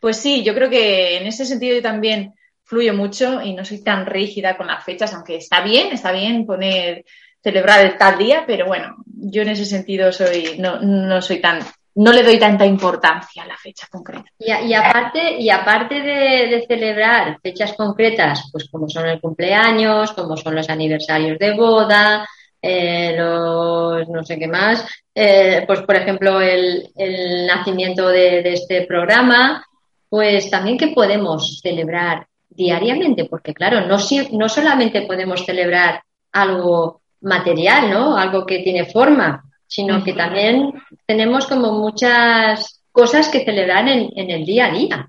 Pues 0.00 0.16
sí, 0.16 0.42
yo 0.42 0.54
creo 0.54 0.70
que 0.70 1.16
en 1.18 1.26
ese 1.26 1.44
sentido 1.44 1.76
yo 1.76 1.82
también 1.82 2.34
fluyo 2.64 2.94
mucho 2.94 3.40
y 3.42 3.54
no 3.54 3.64
soy 3.64 3.82
tan 3.82 4.06
rígida 4.06 4.56
con 4.56 4.66
las 4.66 4.84
fechas, 4.84 5.14
aunque 5.14 5.36
está 5.36 5.62
bien, 5.62 5.92
está 5.92 6.12
bien 6.12 6.44
poner 6.44 7.04
celebrar 7.42 7.86
el 7.86 7.96
tal 7.96 8.18
día, 8.18 8.42
pero 8.44 8.66
bueno, 8.66 8.96
yo 9.06 9.42
en 9.42 9.50
ese 9.50 9.64
sentido 9.64 10.10
soy, 10.10 10.56
no, 10.58 10.80
no 10.80 11.22
soy 11.22 11.40
tan, 11.40 11.60
no 11.96 12.12
le 12.12 12.22
doy 12.22 12.38
tanta 12.38 12.66
importancia 12.66 13.42
a 13.42 13.46
la 13.46 13.56
fecha 13.56 13.86
concreta. 13.90 14.30
Y, 14.38 14.74
aparte, 14.74 15.38
y 15.38 15.48
aparte 15.48 16.00
de, 16.00 16.64
celebrar 16.68 17.38
fechas 17.42 17.72
concretas, 17.72 18.48
pues 18.52 18.68
como 18.70 18.88
son 18.88 19.06
el 19.06 19.20
cumpleaños, 19.20 20.12
como 20.12 20.36
son 20.36 20.54
los 20.54 20.68
aniversarios 20.68 21.38
de 21.38 21.54
boda, 21.54 22.28
eh, 22.60 23.14
los 23.16 24.08
no 24.08 24.22
sé 24.24 24.38
qué 24.38 24.46
más, 24.46 24.86
eh, 25.14 25.64
pues 25.66 25.82
por 25.82 25.96
ejemplo 25.96 26.40
el, 26.40 26.90
el 26.96 27.46
nacimiento 27.46 28.08
de, 28.08 28.42
de, 28.42 28.52
este 28.52 28.86
programa, 28.86 29.64
pues 30.08 30.50
también 30.50 30.76
que 30.76 30.88
podemos 30.88 31.60
celebrar 31.62 32.26
diariamente, 32.50 33.24
porque 33.24 33.54
claro, 33.54 33.82
no, 33.82 33.96
no 34.32 34.48
solamente 34.48 35.02
podemos 35.02 35.44
celebrar 35.46 36.02
algo 36.32 37.00
material, 37.22 37.90
¿no? 37.90 38.16
Algo 38.16 38.44
que 38.44 38.58
tiene 38.58 38.84
forma, 38.84 39.45
sino 39.66 40.02
que 40.04 40.12
también 40.12 40.72
tenemos 41.06 41.46
como 41.46 41.72
muchas 41.72 42.82
cosas 42.92 43.28
que 43.28 43.44
celebrar 43.44 43.88
en, 43.88 44.10
en 44.16 44.30
el 44.30 44.44
día 44.44 44.66
a 44.66 44.70
día. 44.70 45.08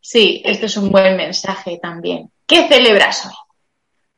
Sí, 0.00 0.42
esto 0.44 0.66
es 0.66 0.76
un 0.76 0.90
buen 0.90 1.16
mensaje 1.16 1.78
también. 1.80 2.30
¿Qué 2.46 2.68
celebras 2.68 3.26
hoy? 3.26 3.32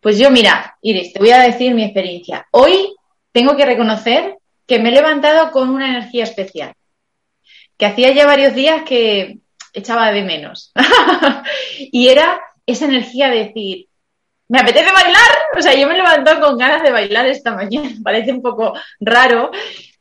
Pues 0.01 0.19
yo, 0.19 0.31
mira, 0.31 0.77
Iris, 0.83 1.13
te 1.13 1.19
voy 1.19 1.31
a 1.31 1.41
decir 1.41 1.75
mi 1.75 1.83
experiencia. 1.83 2.47
Hoy 2.53 2.95
tengo 3.33 3.57
que 3.57 3.67
reconocer 3.67 4.37
que 4.67 4.79
me 4.79 4.91
he 4.91 4.93
levantado 4.93 5.51
con 5.51 5.69
una 5.69 5.89
energía 5.89 6.25
especial, 6.25 6.75
que 7.77 7.87
hacía 7.87 8.13
ya 8.13 8.27
varios 8.27 8.55
días 8.55 8.83
que 8.83 9.39
echaba 9.73 10.11
de 10.13 10.23
menos. 10.23 10.73
y 11.79 12.09
era 12.09 12.41
esa 12.67 12.87
energía 12.87 13.31
de 13.31 13.45
decir, 13.45 13.89
me 14.49 14.61
apetece 14.61 14.93
bailar. 14.93 15.31
O 15.57 15.63
sea, 15.63 15.75
yo 15.75 15.89
me 15.89 15.97
levanto 15.97 16.41
con 16.41 16.59
ganas 16.59 16.83
de 16.83 16.93
bailar 16.93 17.27
esta 17.27 17.55
mañana. 17.55 17.91
Parece 18.03 18.33
un 18.33 18.43
poco 18.43 18.75
raro, 19.01 19.51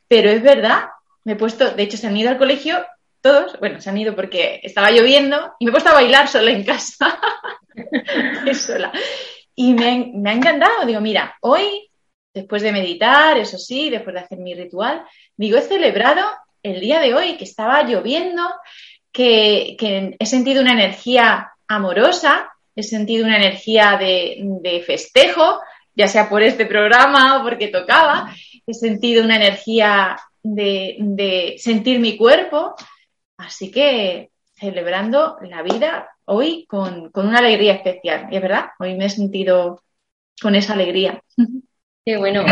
pero 0.07 0.29
es 0.29 0.41
verdad. 0.41 0.85
Me 1.23 1.33
he 1.33 1.35
puesto, 1.35 1.71
de 1.71 1.83
hecho, 1.83 1.97
se 1.97 2.07
han 2.07 2.17
ido 2.17 2.29
al 2.29 2.37
colegio 2.37 2.85
todos. 3.21 3.59
Bueno, 3.59 3.81
se 3.81 3.89
han 3.89 3.97
ido 3.97 4.15
porque 4.15 4.59
estaba 4.63 4.91
lloviendo 4.91 5.55
y 5.59 5.65
me 5.65 5.69
he 5.69 5.71
puesto 5.71 5.89
a 5.89 5.95
bailar 5.95 6.27
sola 6.27 6.51
en 6.51 6.63
casa. 6.63 7.19
sola. 8.53 8.91
Y 9.55 9.73
me, 9.73 10.29
ha 10.29 10.33
encantado. 10.33 10.85
Digo, 10.85 11.01
mira, 11.01 11.35
hoy, 11.41 11.89
después 12.33 12.61
de 12.61 12.71
meditar, 12.71 13.37
eso 13.37 13.57
sí, 13.57 13.89
después 13.89 14.13
de 14.13 14.21
hacer 14.21 14.37
mi 14.37 14.53
ritual, 14.53 15.03
digo, 15.35 15.57
he 15.57 15.61
celebrado 15.61 16.23
el 16.61 16.79
día 16.79 16.99
de 16.99 17.13
hoy 17.13 17.37
que 17.37 17.43
estaba 17.45 17.83
lloviendo, 17.83 18.43
que 19.11 19.77
he 20.19 20.25
sentido 20.25 20.61
una 20.61 20.73
energía 20.73 21.51
amorosa, 21.67 22.51
he 22.75 22.83
sentido 22.83 23.25
una 23.25 23.37
energía 23.37 23.97
de, 23.97 24.83
festejo, 24.85 25.61
ya 25.95 26.07
sea 26.07 26.29
por 26.29 26.43
este 26.43 26.65
programa 26.65 27.37
o 27.37 27.43
porque 27.43 27.69
tocaba, 27.69 28.33
he 28.67 28.73
sentido 28.73 29.23
una 29.23 29.37
energía 29.37 30.17
de, 30.43 31.55
sentir 31.57 31.99
mi 31.99 32.17
cuerpo, 32.17 32.75
así 33.37 33.71
que 33.71 34.29
celebrando 34.53 35.37
la 35.41 35.61
vida 35.61 36.09
hoy 36.25 36.65
con, 36.67 37.11
una 37.13 37.39
alegría 37.39 37.73
especial. 37.73 38.27
Y 38.31 38.35
es 38.35 38.41
verdad, 38.41 38.65
hoy 38.79 38.95
me 38.95 39.05
he 39.05 39.09
sentido 39.09 39.81
con 40.41 40.55
esa 40.55 40.73
alegría. 40.73 41.21
Qué 42.05 42.17
bueno. 42.17 42.45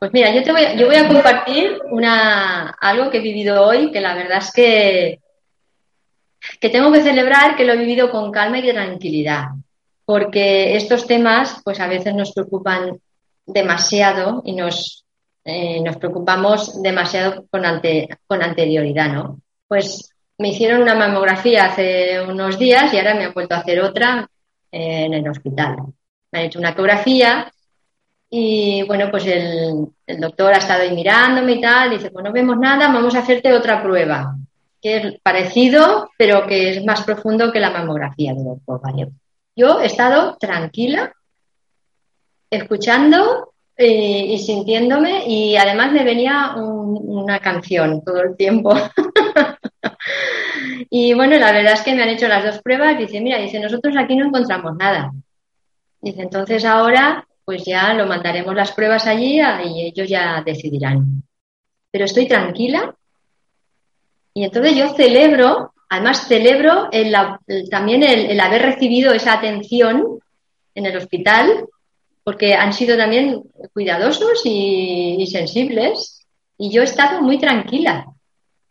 Pues 0.00 0.12
mira, 0.12 0.34
yo, 0.34 0.42
te 0.42 0.50
voy, 0.50 0.62
yo 0.76 0.86
voy 0.86 0.96
a 0.96 1.06
compartir 1.06 1.78
una, 1.92 2.70
algo 2.80 3.08
que 3.08 3.18
he 3.18 3.22
vivido 3.22 3.64
hoy, 3.64 3.92
que 3.92 4.00
la 4.00 4.16
verdad 4.16 4.38
es 4.38 4.52
que 4.52 5.20
que 6.60 6.68
tengo 6.68 6.92
que 6.92 7.02
celebrar 7.02 7.56
que 7.56 7.64
lo 7.64 7.72
he 7.72 7.78
vivido 7.78 8.10
con 8.10 8.30
calma 8.30 8.58
y 8.58 8.70
tranquilidad, 8.70 9.48
porque 10.04 10.76
estos 10.76 11.06
temas 11.06 11.60
pues 11.64 11.80
a 11.80 11.86
veces 11.86 12.14
nos 12.14 12.32
preocupan 12.32 13.00
demasiado 13.46 14.42
y 14.44 14.52
nos, 14.52 15.04
eh, 15.44 15.80
nos 15.80 15.96
preocupamos 15.96 16.82
demasiado 16.82 17.46
con, 17.50 17.62
con 18.26 18.42
anterioridad, 18.42 19.12
¿no? 19.12 19.40
Pues 19.68 20.10
me 20.38 20.48
hicieron 20.48 20.82
una 20.82 20.94
mamografía 20.94 21.66
hace 21.66 22.20
unos 22.22 22.58
días 22.58 22.92
y 22.92 22.98
ahora 22.98 23.14
me 23.14 23.24
han 23.24 23.34
vuelto 23.34 23.54
a 23.54 23.58
hacer 23.58 23.80
otra 23.80 24.28
en 24.70 25.14
el 25.14 25.28
hospital. 25.28 25.76
Me 26.30 26.40
han 26.40 26.44
hecho 26.46 26.58
una 26.58 26.70
ecografía 26.70 27.52
y 28.30 28.82
bueno, 28.84 29.10
pues 29.10 29.26
el, 29.26 29.86
el 30.06 30.20
doctor 30.20 30.54
ha 30.54 30.58
estado 30.58 30.82
ahí 30.82 30.92
mirándome 30.92 31.52
y 31.52 31.60
tal, 31.60 31.90
dice, 31.90 32.10
pues 32.10 32.24
no 32.24 32.32
vemos 32.32 32.58
nada, 32.58 32.88
vamos 32.88 33.14
a 33.14 33.20
hacerte 33.20 33.52
otra 33.52 33.82
prueba 33.82 34.34
que 34.82 34.96
es 34.96 35.20
parecido, 35.22 36.10
pero 36.18 36.46
que 36.46 36.70
es 36.70 36.84
más 36.84 37.04
profundo 37.04 37.52
que 37.52 37.60
la 37.60 37.70
mamografía 37.70 38.34
del 38.34 38.58
ovario. 38.66 39.12
Yo 39.54 39.80
he 39.80 39.86
estado 39.86 40.36
tranquila, 40.38 41.12
escuchando 42.50 43.54
eh, 43.76 44.26
y 44.28 44.38
sintiéndome, 44.38 45.24
y 45.26 45.56
además 45.56 45.92
me 45.92 46.02
venía 46.02 46.54
una 46.56 47.38
canción 47.38 48.02
todo 48.04 48.22
el 48.22 48.36
tiempo. 48.36 48.74
y 50.90 51.14
bueno, 51.14 51.38
la 51.38 51.52
verdad 51.52 51.74
es 51.74 51.82
que 51.82 51.94
me 51.94 52.02
han 52.02 52.08
hecho 52.08 52.26
las 52.26 52.44
dos 52.44 52.60
pruebas. 52.60 52.98
Dice, 52.98 53.20
mira, 53.20 53.38
dice, 53.38 53.60
nosotros 53.60 53.94
aquí 53.96 54.16
no 54.16 54.26
encontramos 54.26 54.76
nada. 54.76 55.12
Dice, 56.00 56.22
entonces 56.22 56.64
ahora, 56.64 57.24
pues 57.44 57.64
ya 57.64 57.94
lo 57.94 58.06
mandaremos 58.06 58.56
las 58.56 58.72
pruebas 58.72 59.06
allí 59.06 59.40
y 59.40 59.86
ellos 59.86 60.08
ya 60.08 60.42
decidirán. 60.44 61.22
Pero 61.92 62.06
estoy 62.06 62.26
tranquila 62.26 62.96
y 64.34 64.44
entonces 64.44 64.76
yo 64.76 64.94
celebro, 64.94 65.74
además 65.88 66.26
celebro 66.26 66.88
también 67.70 68.02
el, 68.02 68.40
haber 68.40 68.62
recibido 68.62 69.12
esa 69.12 69.34
atención 69.34 70.20
en 70.74 70.86
el 70.86 70.96
hospital, 70.96 71.66
porque 72.24 72.54
han 72.54 72.72
sido 72.72 72.96
también 72.96 73.42
cuidadosos 73.74 74.42
y, 74.44 75.26
sensibles. 75.30 76.24
Y 76.56 76.70
yo 76.70 76.82
he 76.82 76.84
estado 76.84 77.20
muy 77.20 77.38
tranquila. 77.38 78.06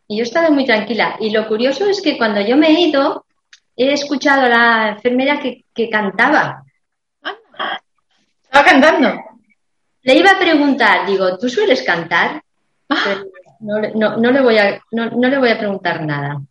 Y 0.07 0.17
yo 0.17 0.23
he 0.23 0.27
estado 0.27 0.51
muy 0.51 0.65
tranquila. 0.65 1.17
Y 1.19 1.29
lo 1.29 1.47
curioso 1.47 1.85
es 1.87 2.01
que 2.01 2.17
cuando 2.17 2.41
yo 2.41 2.57
me 2.57 2.69
he 2.69 2.81
ido, 2.81 3.25
he 3.75 3.91
escuchado 3.91 4.43
a 4.43 4.49
la 4.49 4.89
enfermera 4.89 5.39
que, 5.39 5.89
cantaba. 5.89 6.63
Estaba 8.43 8.65
cantando. 8.65 9.21
Le 10.03 10.15
iba 10.15 10.31
a 10.31 10.39
preguntar, 10.39 11.05
digo, 11.05 11.37
¿tú 11.37 11.49
sueles 11.49 11.83
cantar? 11.83 12.41
Ah 12.89 13.21
no, 13.61 13.79
no, 13.95 14.17
no, 14.17 14.31
le 14.31 14.41
voy 14.41 14.57
a, 14.57 14.81
no, 14.91 15.05
le 15.09 15.37
voy 15.37 15.49
a 15.49 15.57
preguntar 15.57 16.03
nada, 16.05 16.41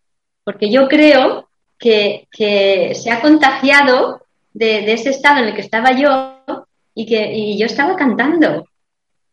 porque 0.44 0.70
yo 0.70 0.88
creo 0.88 1.48
que, 1.78 2.26
se 2.94 3.10
ha 3.10 3.20
contagiado 3.20 4.26
de, 4.52 4.92
ese 4.92 5.10
estado 5.10 5.38
en 5.40 5.48
el 5.48 5.54
que 5.54 5.60
estaba 5.60 5.92
yo 5.92 6.36
y 6.94 7.06
que 7.06 7.56
yo 7.56 7.66
estaba 7.66 7.96
cantando. 7.96 8.66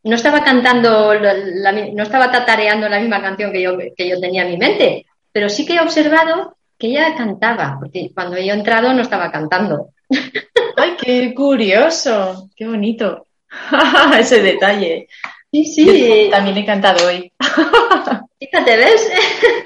No 0.04 0.16
estaba 0.16 0.44
cantando, 0.44 1.14
no 1.20 2.04
estaba 2.04 2.32
tatareando 2.32 2.88
la 2.88 3.00
misma 3.00 3.22
canción 3.22 3.52
que 3.52 3.62
yo, 3.62 3.78
que 3.78 4.08
yo 4.08 4.20
tenía 4.22 4.44
en 4.44 4.52
mi 4.52 4.58
mente, 4.58 5.06
pero 5.34 5.50
sí 5.50 5.66
que 5.66 5.76
he 5.76 5.82
observado 5.82 6.56
que 6.78 6.88
ella 6.88 7.16
cantaba, 7.16 7.78
porque 7.80 8.12
cuando 8.14 8.38
yo 8.38 8.54
he 8.54 8.58
entrado 8.58 8.94
no 8.94 9.02
estaba 9.02 9.32
cantando. 9.32 9.90
¡Ay, 10.78 10.96
qué 11.00 11.34
curioso! 11.34 12.50
¡Qué 12.56 12.68
bonito! 12.68 13.26
Ese 14.20 14.42
detalle. 14.42 15.08
Sí, 15.52 15.66
sí. 15.66 16.28
También 16.30 16.58
he 16.58 16.66
cantado 16.66 17.08
hoy. 17.08 17.32
Fíjate, 18.40 18.78
¿ves? 18.78 19.10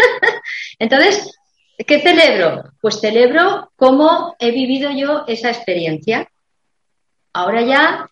Entonces, 0.79 1.37
¿qué 1.77 1.99
celebro? 1.99 2.63
Pues 2.81 2.99
celebro 2.99 3.71
cómo 3.75 4.35
he 4.39 4.51
vivido 4.51 4.91
yo 4.91 5.23
esa 5.27 5.49
experiencia. 5.49 6.29
Ahora 7.33 7.61
ya 7.61 8.09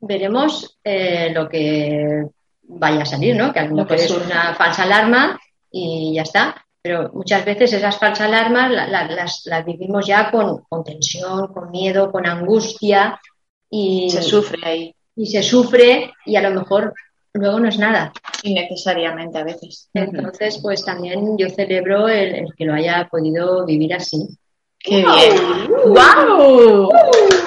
veremos 0.00 0.78
eh, 0.84 1.30
lo 1.32 1.48
que 1.48 2.26
vaya 2.62 3.02
a 3.02 3.06
salir, 3.06 3.36
¿no? 3.36 3.52
Que 3.52 3.60
a 3.60 3.66
lo 3.66 3.74
mejor 3.74 3.96
es 3.96 4.10
una 4.10 4.54
falsa 4.54 4.84
alarma 4.84 5.38
y 5.70 6.14
ya 6.14 6.22
está. 6.22 6.64
Pero 6.80 7.10
muchas 7.14 7.44
veces 7.46 7.72
esas 7.72 7.98
falsas 7.98 8.28
alarmas 8.28 8.70
las, 8.70 9.64
vivimos 9.64 10.06
ya 10.06 10.30
con, 10.30 10.62
con, 10.68 10.84
tensión, 10.84 11.48
con 11.48 11.70
miedo, 11.70 12.12
con 12.12 12.26
angustia 12.26 13.18
y 13.70 14.10
se 14.10 14.22
sufre 14.22 14.60
ahí 14.62 14.94
y 15.16 15.26
se 15.26 15.42
sufre 15.42 16.12
y 16.24 16.36
a 16.36 16.42
lo 16.42 16.50
mejor 16.50 16.94
luego 17.32 17.60
no 17.60 17.68
es 17.68 17.78
nada. 17.78 18.12
Innecesariamente 18.42 19.38
a 19.38 19.44
veces. 19.44 19.88
Entonces, 19.94 20.58
pues 20.62 20.84
también 20.84 21.36
yo 21.36 21.48
celebro 21.50 22.08
el, 22.08 22.46
que 22.56 22.64
lo 22.64 22.74
haya 22.74 23.08
podido 23.10 23.64
vivir 23.66 23.94
así. 23.94 24.28
¡Qué 24.78 24.96
bien! 24.96 25.68
¡Wow! 25.86 26.90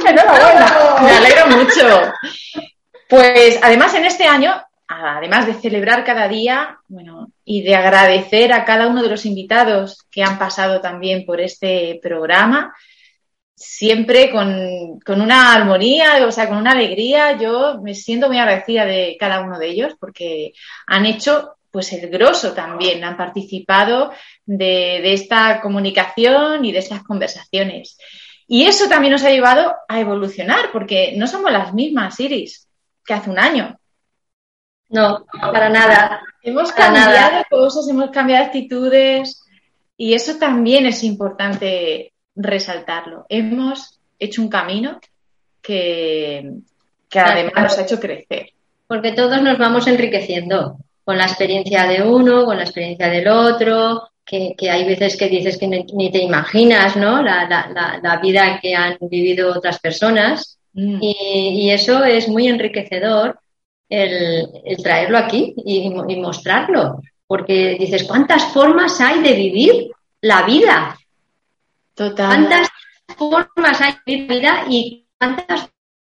¡Enhorabuena! 0.07 0.75
Me 1.03 1.11
alegro 1.11 1.57
mucho. 1.57 2.11
Pues 3.07 3.59
además 3.61 3.93
en 3.93 4.05
este 4.05 4.25
año, 4.25 4.53
además 4.87 5.45
de 5.45 5.53
celebrar 5.53 6.03
cada 6.03 6.27
día, 6.27 6.79
bueno, 6.87 7.31
y 7.45 7.61
de 7.61 7.75
agradecer 7.75 8.51
a 8.51 8.65
cada 8.65 8.87
uno 8.87 9.03
de 9.03 9.09
los 9.09 9.25
invitados 9.25 10.03
que 10.09 10.23
han 10.23 10.39
pasado 10.39 10.81
también 10.81 11.25
por 11.25 11.39
este 11.39 11.99
programa, 12.01 12.73
siempre 13.57 14.29
con, 14.29 14.99
con, 14.99 15.19
una 15.19 15.53
armonía, 15.53 16.25
o 16.27 16.31
sea, 16.31 16.47
con 16.47 16.57
una 16.57 16.71
alegría. 16.71 17.37
Yo 17.37 17.81
me 17.81 17.95
siento 17.95 18.27
muy 18.27 18.37
agradecida 18.37 18.85
de 18.85 19.17
cada 19.19 19.41
uno 19.41 19.57
de 19.57 19.67
ellos 19.67 19.95
porque 19.99 20.53
han 20.85 21.07
hecho 21.07 21.55
pues 21.71 21.91
el 21.93 22.09
grosso 22.09 22.53
también, 22.53 23.03
han 23.03 23.17
participado 23.17 24.11
de, 24.45 24.99
de 25.01 25.13
esta 25.13 25.59
comunicación 25.59 26.63
y 26.65 26.71
de 26.71 26.79
estas 26.79 27.03
conversaciones. 27.03 27.97
Y 28.47 28.65
eso 28.65 28.87
también 28.87 29.11
nos 29.11 29.23
ha 29.23 29.31
llevado 29.31 29.75
a 29.87 29.99
evolucionar, 29.99 30.71
porque 30.71 31.13
no 31.17 31.27
somos 31.27 31.51
las 31.51 31.73
mismas, 31.73 32.19
Iris, 32.19 32.67
que 33.05 33.13
hace 33.13 33.29
un 33.29 33.39
año. 33.39 33.77
No, 34.89 35.25
para 35.41 35.69
nada. 35.69 36.21
Hemos 36.41 36.71
cambiado 36.71 37.43
cosas, 37.49 37.89
hemos 37.89 38.09
cambiado 38.11 38.45
actitudes 38.45 39.43
y 39.97 40.13
eso 40.13 40.37
también 40.37 40.85
es 40.85 41.03
importante 41.03 42.13
resaltarlo. 42.37 43.25
Hemos 43.27 43.99
hecho 44.19 44.41
un 44.41 44.49
camino 44.49 44.99
que, 45.61 46.49
además 47.13 47.53
nos 47.55 47.77
ha 47.77 47.81
hecho 47.81 47.99
crecer. 47.99 48.51
Porque 48.87 49.11
todos 49.11 49.41
nos 49.41 49.57
vamos 49.57 49.87
enriqueciendo 49.87 50.77
con 51.03 51.17
la 51.17 51.25
experiencia 51.25 51.85
de 51.87 52.03
uno, 52.03 52.45
con 52.45 52.57
la 52.57 52.63
experiencia 52.63 53.09
del 53.09 53.27
otro, 53.27 54.09
que, 54.23 54.55
hay 54.69 54.85
veces 54.85 55.17
que 55.17 55.27
dices 55.27 55.57
que 55.57 55.67
ni, 55.67 56.11
te 56.11 56.19
imaginas, 56.19 56.95
¿no? 56.95 57.21
La, 57.21 58.19
vida 58.21 58.59
que 58.61 58.75
han 58.75 58.97
vivido 59.01 59.51
otras 59.51 59.79
personas. 59.79 60.59
Mm. 60.73 60.99
Y, 61.01 61.69
eso 61.71 62.03
es 62.03 62.27
muy 62.29 62.47
enriquecedor 62.47 63.39
el, 63.89 64.47
traerlo 64.81 65.17
aquí 65.17 65.53
y, 65.65 65.93
y, 66.07 66.15
mostrarlo. 66.17 67.01
Porque 67.25 67.75
dices, 67.79 68.03
¿cuántas 68.03 68.45
formas 68.53 69.01
hay 69.01 69.21
de 69.21 69.33
vivir 69.33 69.91
la 70.21 70.43
vida? 70.43 70.97
¿Cuántas 71.97 72.69
formas 73.17 73.81
hay 73.81 73.93
de 74.05 74.27
vida 74.27 74.65
y 74.69 75.07
cuántas 75.17 75.69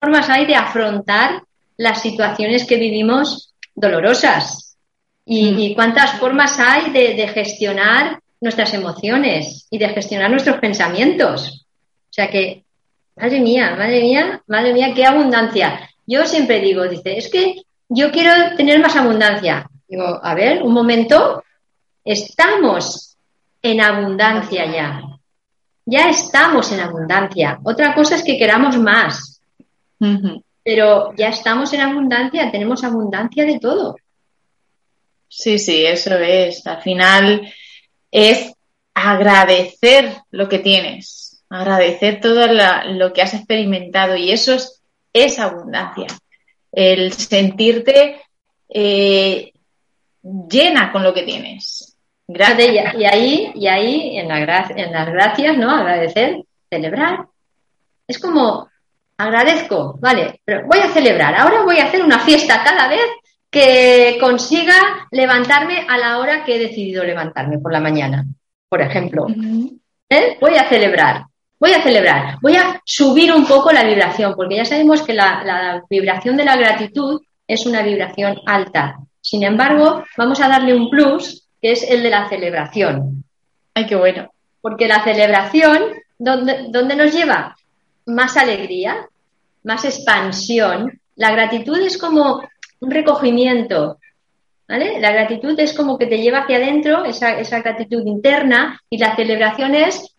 formas 0.00 0.28
hay 0.28 0.44
de 0.46 0.56
afrontar 0.56 1.44
las 1.76 2.02
situaciones 2.02 2.66
que 2.66 2.76
vivimos 2.76 3.54
dolorosas? 3.74 4.76
¿Y, 5.24 5.70
mm. 5.70 5.74
cuántas 5.74 6.18
formas 6.18 6.58
hay 6.58 6.90
de, 6.90 7.28
gestionar 7.28 8.18
nuestras 8.40 8.74
emociones 8.74 9.68
y 9.70 9.78
de 9.78 9.88
gestionar 9.90 10.30
nuestros 10.30 10.58
pensamientos? 10.58 11.66
O 12.10 12.12
sea 12.12 12.28
que, 12.28 12.64
madre 13.16 13.40
mía, 13.40 13.76
madre 13.78 14.00
mía, 14.00 14.42
madre 14.48 14.72
mía, 14.72 14.92
qué 14.94 15.04
abundancia. 15.04 15.88
Yo 16.06 16.26
siempre 16.26 16.60
digo, 16.60 16.88
dice, 16.88 17.18
es 17.18 17.30
que 17.30 17.62
yo 17.88 18.10
quiero 18.10 18.56
tener 18.56 18.80
más 18.80 18.96
abundancia. 18.96 19.68
Digo, 19.86 20.18
a 20.22 20.34
ver, 20.34 20.62
un 20.62 20.72
momento, 20.72 21.44
estamos 22.04 23.16
en 23.62 23.80
abundancia 23.80 24.66
ya 24.66 25.17
ya 25.90 26.10
estamos 26.10 26.70
en 26.72 26.80
abundancia. 26.80 27.58
Otra 27.64 27.94
cosa 27.94 28.16
es 28.16 28.22
que 28.22 28.36
queramos 28.36 28.76
más. 28.76 29.40
Pero 30.62 31.14
ya 31.16 31.28
estamos 31.28 31.72
en 31.72 31.80
abundancia, 31.80 32.50
tenemos 32.50 32.84
abundancia 32.84 33.46
de 33.46 33.58
todo. 33.58 33.96
Sí, 35.28 35.58
sí, 35.58 35.86
eso 35.86 36.14
es. 36.16 36.66
Al 36.66 36.82
final 36.82 37.52
es 38.10 38.52
agradecer 38.92 40.14
lo 40.30 40.48
que 40.48 40.58
tienes, 40.58 41.42
agradecer 41.48 42.20
todo 42.20 42.46
lo 42.48 43.12
que 43.12 43.22
has 43.22 43.32
experimentado 43.32 44.14
y 44.14 44.30
eso 44.30 44.56
es, 45.12 45.38
abundancia. 45.38 46.06
El 46.70 47.14
sentirte 47.14 48.20
eh, 48.68 49.52
llena 50.22 50.92
con 50.92 51.02
lo 51.02 51.14
que 51.14 51.22
tienes. 51.22 51.87
Gracias. 52.28 52.94
Y 52.94 53.04
ahí, 53.06 53.52
y 53.54 53.66
ahí 53.66 54.18
en, 54.18 54.28
la 54.28 54.66
en 54.76 54.92
las 54.92 55.08
gracias, 55.08 55.56
¿no? 55.56 55.70
Agradecer, 55.70 56.44
celebrar. 56.70 57.26
Es 58.06 58.18
como, 58.18 58.68
agradezco, 59.16 59.98
vale, 59.98 60.40
pero 60.44 60.66
voy 60.66 60.78
a 60.78 60.88
celebrar. 60.88 61.34
Ahora 61.34 61.62
voy 61.62 61.78
a 61.78 61.86
hacer 61.86 62.04
una 62.04 62.18
fiesta 62.20 62.62
cada 62.62 62.88
vez 62.88 63.06
que 63.50 64.18
consiga 64.20 65.08
levantarme 65.10 65.86
a 65.88 65.96
la 65.96 66.18
hora 66.18 66.44
que 66.44 66.56
he 66.56 66.58
decidido 66.58 67.02
levantarme 67.02 67.58
por 67.58 67.72
la 67.72 67.80
mañana, 67.80 68.26
por 68.68 68.82
ejemplo. 68.82 69.26
¿Eh? 70.10 70.36
Voy 70.38 70.56
a 70.56 70.68
celebrar, 70.68 71.24
voy 71.58 71.72
a 71.72 71.82
celebrar, 71.82 72.36
voy 72.42 72.56
a 72.56 72.80
subir 72.84 73.32
un 73.32 73.46
poco 73.46 73.72
la 73.72 73.84
vibración, 73.84 74.34
porque 74.36 74.56
ya 74.56 74.64
sabemos 74.66 75.02
que 75.02 75.14
la, 75.14 75.42
la 75.44 75.82
vibración 75.88 76.36
de 76.36 76.44
la 76.44 76.56
gratitud 76.56 77.22
es 77.46 77.64
una 77.64 77.82
vibración 77.82 78.38
alta. 78.44 78.98
Sin 79.20 79.42
embargo, 79.42 80.04
vamos 80.16 80.40
a 80.40 80.48
darle 80.48 80.74
un 80.74 80.90
plus 80.90 81.47
que 81.60 81.72
es 81.72 81.88
el 81.88 82.02
de 82.02 82.10
la 82.10 82.28
celebración. 82.28 83.24
Ay, 83.74 83.86
qué 83.86 83.96
bueno. 83.96 84.30
Porque 84.60 84.88
la 84.88 85.02
celebración, 85.04 85.92
¿dónde, 86.18 86.96
nos 86.96 87.12
lleva? 87.12 87.56
Más 88.06 88.36
alegría, 88.36 89.08
más 89.64 89.84
expansión. 89.84 91.00
La 91.16 91.30
gratitud 91.32 91.78
es 91.78 91.98
como 91.98 92.42
un 92.80 92.90
recogimiento, 92.90 93.98
¿vale? 94.68 95.00
La 95.00 95.12
gratitud 95.12 95.58
es 95.58 95.74
como 95.74 95.98
que 95.98 96.06
te 96.06 96.18
lleva 96.18 96.40
hacia 96.40 96.56
adentro, 96.56 97.04
esa, 97.04 97.38
esa 97.38 97.60
gratitud 97.60 98.04
interna, 98.06 98.80
y 98.90 98.98
la 98.98 99.14
celebración 99.16 99.74
es 99.74 100.14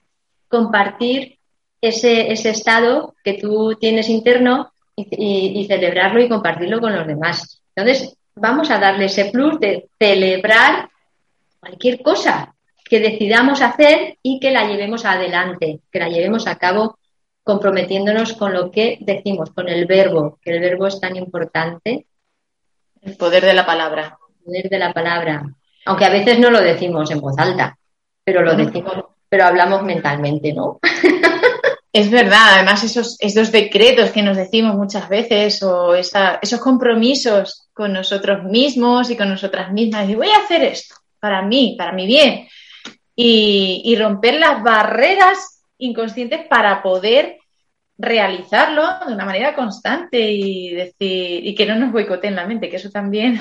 compartir 0.47 1.37
ese, 1.81 2.31
ese 2.31 2.49
estado 2.49 3.15
que 3.23 3.33
tú 3.35 3.75
tienes 3.79 4.09
interno 4.09 4.71
y, 4.95 5.61
y, 5.61 5.65
celebrarlo 5.65 6.21
y 6.21 6.27
compartirlo 6.27 6.81
con 6.81 6.93
los 6.93 7.07
demás. 7.07 7.61
Entonces, 7.75 8.17
vamos 8.35 8.69
a 8.69 8.79
darle 8.79 9.05
ese 9.05 9.25
plus 9.25 9.59
de 9.59 9.87
celebrar 9.97 10.89
cualquier 11.59 12.01
cosa 12.01 12.55
que 12.85 12.99
decidamos 12.99 13.61
hacer 13.61 14.17
y 14.23 14.39
que 14.39 14.51
la 14.51 14.67
llevemos 14.67 15.05
adelante, 15.05 15.81
que 15.91 15.99
la 15.99 16.09
llevemos 16.09 16.47
a 16.47 16.57
cabo 16.57 16.97
comprometiéndonos 17.43 18.33
con 18.33 18.53
lo 18.53 18.71
que 18.71 18.97
decimos, 19.01 19.51
con 19.51 19.69
el 19.69 19.85
verbo, 19.85 20.39
que 20.41 20.51
el 20.51 20.59
verbo 20.59 20.87
es 20.87 20.99
tan 20.99 21.15
importante. 21.15 22.05
El 23.01 23.15
poder 23.15 23.43
de 23.43 23.53
la 23.53 23.65
palabra. 23.65 24.17
El 24.27 24.45
poder 24.45 24.69
de 24.69 24.79
la 24.79 24.93
palabra. 24.93 25.45
Aunque 25.85 26.05
a 26.05 26.09
veces 26.09 26.39
no 26.39 26.51
lo 26.51 26.61
decimos 26.61 27.09
en 27.11 27.21
voz 27.21 27.37
alta, 27.37 27.77
pero 28.23 28.43
lo 28.43 28.55
decimos, 28.55 28.93
pero 29.27 29.45
hablamos 29.45 29.83
mentalmente, 29.83 30.53
¿no? 30.53 30.79
Es 31.91 32.11
verdad, 32.11 32.53
además 32.53 32.83
esos, 32.83 33.17
esos 33.19 33.51
decretos 33.51 34.11
que 34.11 34.21
nos 34.21 34.37
decimos 34.37 34.75
muchas 34.75 35.09
veces 35.09 35.63
o 35.63 35.95
esos 35.95 36.59
compromisos 36.59 37.67
con 37.73 37.93
nosotros 37.93 38.43
mismos 38.43 39.09
y 39.09 39.17
con 39.17 39.27
nosotras 39.27 39.71
mismas, 39.71 40.07
y 40.07 40.13
voy 40.13 40.29
a 40.29 40.43
hacer 40.43 40.61
esto, 40.63 40.93
para 41.19 41.41
mí, 41.41 41.75
para 41.77 41.91
mi 41.91 42.07
bien. 42.07 42.47
Y, 43.15 43.95
romper 43.99 44.39
las 44.39 44.63
barreras 44.63 45.65
inconscientes 45.77 46.47
para 46.47 46.81
poder 46.81 47.37
realizarlo 47.97 48.81
de 49.05 49.13
una 49.13 49.25
manera 49.25 49.53
constante 49.53 50.31
y 50.31 50.73
decir 50.73 51.45
y 51.45 51.53
que 51.53 51.65
no 51.65 51.75
nos 51.75 51.91
boicoteen 51.91 52.35
la 52.35 52.47
mente, 52.47 52.69
que 52.69 52.77
eso 52.77 52.89
también. 52.89 53.37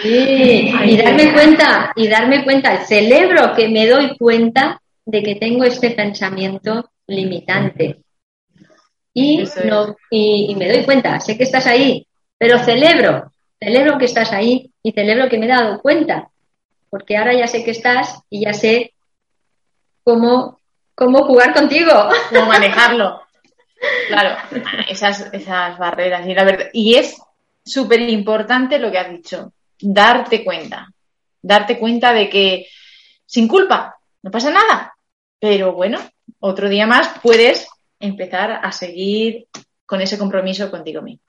Sí, 0.00 0.72
y 0.84 0.96
darme 0.96 1.32
cuenta, 1.32 1.92
y 1.96 2.06
darme 2.06 2.44
cuenta, 2.44 2.84
celebro 2.84 3.54
que 3.56 3.68
me 3.68 3.88
doy 3.88 4.16
cuenta 4.16 4.80
de 5.04 5.22
que 5.22 5.34
tengo 5.34 5.64
este 5.64 5.90
pensamiento 5.90 6.90
limitante. 7.08 7.98
Y, 9.12 9.42
no, 9.64 9.96
y, 10.10 10.46
y, 10.50 10.54
me 10.54 10.68
doy 10.68 10.84
cuenta, 10.84 11.18
sé 11.18 11.36
que 11.36 11.42
estás 11.42 11.66
ahí, 11.66 12.06
pero 12.38 12.60
celebro, 12.60 13.32
celebro 13.58 13.98
que 13.98 14.04
estás 14.04 14.32
ahí 14.32 14.70
y 14.80 14.92
celebro 14.92 15.28
que 15.28 15.38
me 15.38 15.46
he 15.46 15.48
dado 15.48 15.80
cuenta 15.80 16.28
porque 16.90 17.16
ahora 17.16 17.34
ya 17.34 17.46
sé 17.46 17.64
que 17.64 17.70
estás 17.70 18.20
y 18.30 18.44
ya 18.44 18.52
sé 18.52 18.92
cómo, 20.04 20.60
cómo 20.94 21.24
jugar 21.24 21.54
contigo. 21.54 21.92
Cómo 22.30 22.46
manejarlo. 22.46 23.22
Claro, 24.08 24.36
esas, 24.88 25.32
esas 25.32 25.78
barreras. 25.78 26.26
Y, 26.26 26.34
la 26.34 26.42
verdad, 26.42 26.66
y 26.72 26.96
es 26.96 27.16
súper 27.64 28.00
importante 28.00 28.80
lo 28.80 28.90
que 28.90 28.98
has 28.98 29.08
dicho, 29.08 29.52
darte 29.80 30.42
cuenta. 30.42 30.92
Darte 31.40 31.78
cuenta 31.78 32.12
de 32.12 32.28
que 32.28 32.66
sin 33.24 33.46
culpa, 33.46 33.96
no 34.22 34.32
pasa 34.32 34.50
nada. 34.50 34.96
Pero 35.38 35.74
bueno, 35.74 36.00
otro 36.40 36.68
día 36.68 36.88
más 36.88 37.20
puedes 37.22 37.68
empezar 38.00 38.60
a 38.62 38.72
seguir 38.72 39.46
con 39.86 40.00
ese 40.00 40.18
compromiso 40.18 40.70
contigo 40.70 41.00
mismo. 41.00 41.22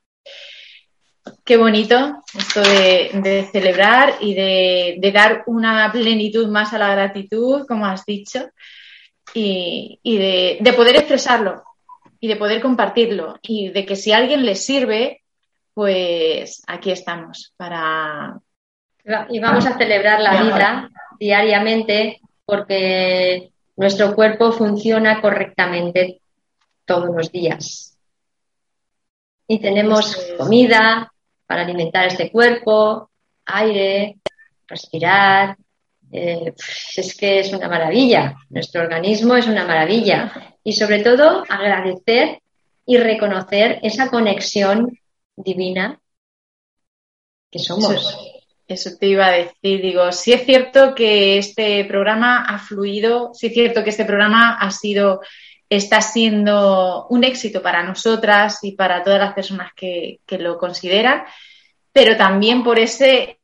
Qué 1.43 1.57
bonito 1.57 2.23
esto 2.37 2.61
de, 2.61 3.47
celebrar 3.51 4.15
y 4.21 4.33
de, 4.33 5.11
dar 5.13 5.43
una 5.47 5.91
plenitud 5.91 6.47
más 6.47 6.73
a 6.73 6.77
la 6.77 6.93
gratitud, 6.93 7.65
como 7.67 7.85
has 7.85 8.05
dicho, 8.05 8.49
y, 9.33 9.99
de, 10.03 10.73
poder 10.73 10.95
expresarlo 10.95 11.63
y 12.19 12.27
de 12.27 12.35
poder 12.35 12.61
compartirlo 12.61 13.39
y 13.41 13.69
de 13.69 13.85
que 13.85 13.95
si 13.95 14.11
a 14.11 14.17
alguien 14.17 14.45
le 14.45 14.55
sirve, 14.55 15.21
pues 15.73 16.63
aquí 16.67 16.91
estamos 16.91 17.53
para... 17.57 18.39
Y 19.29 19.39
vamos 19.39 19.65
a 19.65 19.77
celebrar 19.77 20.19
la 20.19 20.43
vida 20.43 20.89
diariamente 21.19 22.19
porque 22.45 23.49
nuestro 23.75 24.13
cuerpo 24.13 24.51
funciona 24.51 25.21
correctamente 25.21 26.21
todos 26.85 27.15
los 27.15 27.31
días. 27.31 27.98
Y 29.51 29.59
tenemos 29.59 30.15
comida 30.37 31.11
para 31.47 31.63
alimentar 31.63 32.05
este 32.05 32.31
cuerpo, 32.31 33.09
aire, 33.45 34.19
respirar. 34.67 35.57
Eh, 36.11 36.53
es 36.95 37.17
que 37.17 37.39
es 37.39 37.51
una 37.51 37.67
maravilla. 37.67 38.35
Nuestro 38.49 38.81
organismo 38.81 39.35
es 39.35 39.47
una 39.47 39.65
maravilla. 39.65 40.55
Y 40.63 40.73
sobre 40.73 41.01
todo 41.01 41.43
agradecer 41.49 42.41
y 42.85 42.97
reconocer 42.97 43.79
esa 43.81 44.09
conexión 44.09 44.99
divina 45.35 45.99
que 47.49 47.57
somos. 47.57 48.17
Eso, 48.67 48.91
te 48.99 49.07
iba 49.07 49.25
a 49.25 49.31
decir, 49.31 49.81
digo, 49.81 50.11
sí 50.11 50.31
es 50.31 50.45
cierto 50.45 50.93
que 50.93 51.39
este 51.39 51.83
programa 51.85 52.45
ha 52.45 52.59
fluido, 52.59 53.31
sí 53.33 53.47
es 53.47 53.53
cierto 53.53 53.83
que 53.83 53.89
este 53.89 54.05
programa 54.05 54.59
ha 54.59 54.69
sido, 54.69 55.21
está 55.69 56.01
siendo 56.01 57.05
un 57.09 57.23
éxito 57.23 57.61
para 57.61 57.83
nosotras 57.83 58.63
y 58.63 58.71
para 58.71 59.03
todas 59.03 59.19
las 59.19 59.33
personas 59.33 59.71
que, 59.75 60.19
lo 60.27 60.57
consideran, 60.57 61.23
pero 61.93 62.17
también 62.17 62.63
por 62.63 62.79
ese 62.79 63.39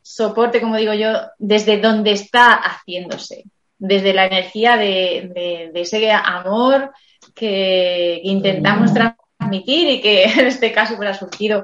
soporte, 0.00 0.60
como 0.60 0.76
digo 0.76 0.94
yo, 0.94 1.12
desde 1.38 1.78
donde 1.78 2.12
está 2.12 2.54
haciéndose, 2.54 3.44
desde 3.78 4.14
la 4.14 4.26
energía 4.26 4.76
de, 4.76 5.70
ese 5.74 6.10
amor 6.10 6.92
que, 7.34 8.20
intentamos 8.24 8.92
transmitir 8.94 9.88
y 9.88 10.00
que 10.00 10.24
en 10.38 10.46
este 10.46 10.72
caso 10.72 10.96
pues, 10.96 11.10
ha 11.10 11.14
surgido 11.14 11.62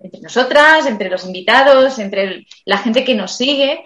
entre 0.00 0.20
nosotras, 0.20 0.86
entre 0.86 1.08
los 1.08 1.24
invitados, 1.24 1.98
entre 1.98 2.46
la 2.64 2.78
gente 2.78 3.04
que 3.04 3.14
nos 3.14 3.36
sigue, 3.36 3.84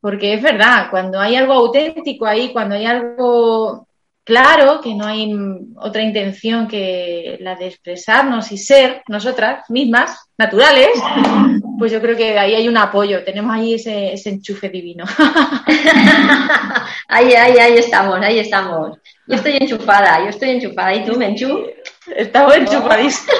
porque 0.00 0.34
es 0.34 0.42
verdad, 0.42 0.88
cuando 0.90 1.18
hay 1.18 1.34
algo 1.34 1.54
auténtico 1.54 2.26
ahí, 2.26 2.52
cuando 2.52 2.74
hay 2.74 2.84
algo 2.84 3.85
claro, 4.26 4.80
que 4.80 4.92
no 4.92 5.06
hay 5.06 5.32
otra 5.76 6.02
intención 6.02 6.66
que 6.66 7.38
la 7.40 7.54
de 7.54 7.68
expresarnos 7.68 8.50
y 8.50 8.58
ser 8.58 9.02
nosotras 9.06 9.70
mismas, 9.70 10.28
naturales, 10.36 10.88
pues 11.78 11.92
yo 11.92 12.00
creo 12.00 12.16
que 12.16 12.36
ahí 12.36 12.56
hay 12.56 12.68
un 12.68 12.76
apoyo, 12.76 13.22
tenemos 13.24 13.54
ahí 13.54 13.74
ese, 13.74 14.14
enchufe 14.28 14.68
divino. 14.68 15.04
ahí, 17.08 17.34
ahí, 17.34 17.56
ahí 17.56 17.78
estamos, 17.78 18.20
ahí 18.20 18.40
estamos. 18.40 18.98
Yo 19.28 19.36
estoy 19.36 19.58
enchufada, 19.58 20.24
yo 20.24 20.30
estoy 20.30 20.50
enchufada. 20.50 20.92
¿Y 20.94 21.04
tú, 21.04 21.16
Menchu? 21.16 21.66
Estamos 22.16 22.56
enchufadísimos. 22.56 23.30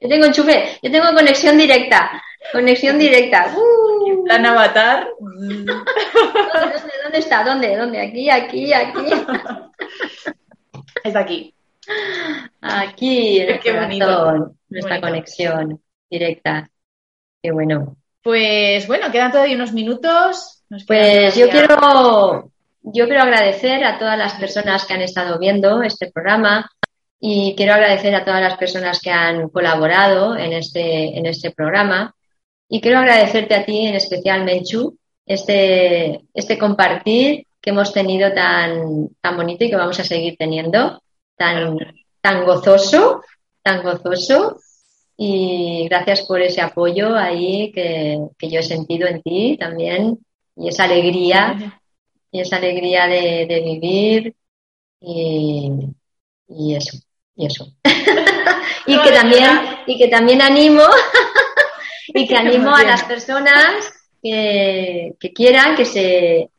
Yo 0.00 0.08
tengo 0.08 0.26
enchufe, 0.26 0.80
yo 0.82 0.90
tengo 0.90 1.14
conexión 1.14 1.56
directa. 1.56 2.10
Conexión 2.50 2.98
directa. 2.98 3.54
Uh. 3.56 4.24
Plan 4.24 4.46
avatar. 4.46 5.08
¿Dónde, 5.18 5.72
¿Dónde, 7.02 7.18
está? 7.18 7.44
¿Dónde? 7.44 7.76
¿Dónde? 7.76 8.00
Aquí, 8.00 8.30
aquí, 8.30 8.72
aquí. 8.72 9.00
Es 11.04 11.16
aquí. 11.16 11.54
Aquí, 12.60 13.40
en 13.40 13.60
Qué 13.60 13.72
bonito. 13.72 14.54
nuestra 14.68 15.00
conexión 15.00 15.80
directa. 16.10 16.70
Qué 17.42 17.50
bueno. 17.50 17.96
Pues 18.22 18.86
bueno, 18.86 19.10
quedan 19.10 19.32
todavía 19.32 19.56
unos 19.56 19.72
minutos. 19.72 20.62
pues 20.86 21.34
yo 21.34 21.48
quiero, 21.48 22.50
yo 22.82 23.06
quiero 23.06 23.22
agradecer 23.22 23.84
a 23.84 23.98
todas 23.98 24.16
las 24.16 24.34
personas 24.34 24.84
que 24.84 24.94
han 24.94 25.02
estado 25.02 25.38
viendo 25.38 25.82
este 25.82 26.10
programa, 26.12 26.70
y 27.24 27.54
quiero 27.56 27.74
agradecer 27.74 28.12
a 28.16 28.24
todas 28.24 28.40
las 28.40 28.56
personas 28.56 29.00
que 29.00 29.10
han 29.10 29.48
colaborado 29.48 30.36
en 30.36 30.52
este, 30.52 31.16
en 31.16 31.24
este 31.26 31.52
programa. 31.52 32.12
Y 32.74 32.80
quiero 32.80 33.00
agradecerte 33.00 33.54
a 33.54 33.66
ti 33.66 33.86
en 33.86 33.96
especial, 33.96 34.44
Menchu, 34.44 34.96
este, 35.26 36.22
este 36.32 36.56
compartir 36.56 37.46
que 37.60 37.68
hemos 37.68 37.92
tenido 37.92 38.32
tan, 38.32 39.10
tan 39.20 39.36
bonito 39.36 39.62
y 39.62 39.68
que 39.68 39.76
vamos 39.76 40.00
a 40.00 40.04
seguir 40.04 40.36
teniendo, 40.38 41.02
tan, 41.36 41.76
tan 42.22 42.46
gozoso, 42.46 43.20
tan 43.62 43.82
gozoso. 43.82 44.56
Y 45.18 45.86
gracias 45.90 46.22
por 46.22 46.40
ese 46.40 46.62
apoyo 46.62 47.14
ahí 47.14 47.70
que, 47.72 48.18
que 48.38 48.48
yo 48.48 48.60
he 48.60 48.62
sentido 48.62 49.06
en 49.06 49.20
ti 49.20 49.58
también 49.60 50.18
y 50.56 50.68
esa 50.68 50.84
alegría, 50.84 51.78
y 52.30 52.40
esa 52.40 52.56
alegría 52.56 53.06
de, 53.06 53.44
de 53.50 53.60
vivir 53.60 54.34
y, 54.98 55.70
y 56.48 56.74
eso 56.74 56.96
y 57.36 57.46
eso. 57.46 57.66
y 58.86 58.98
que 58.98 59.12
también, 59.12 59.60
y 59.86 59.98
que 59.98 60.08
también 60.08 60.42
animo, 60.42 60.82
y 62.14 62.26
que 62.26 62.36
animo 62.36 62.74
a 62.74 62.82
las 62.82 63.04
personas 63.04 63.92
que, 64.22 65.14
quieran 65.34 65.74
que 65.76 65.84
se, 65.84 66.50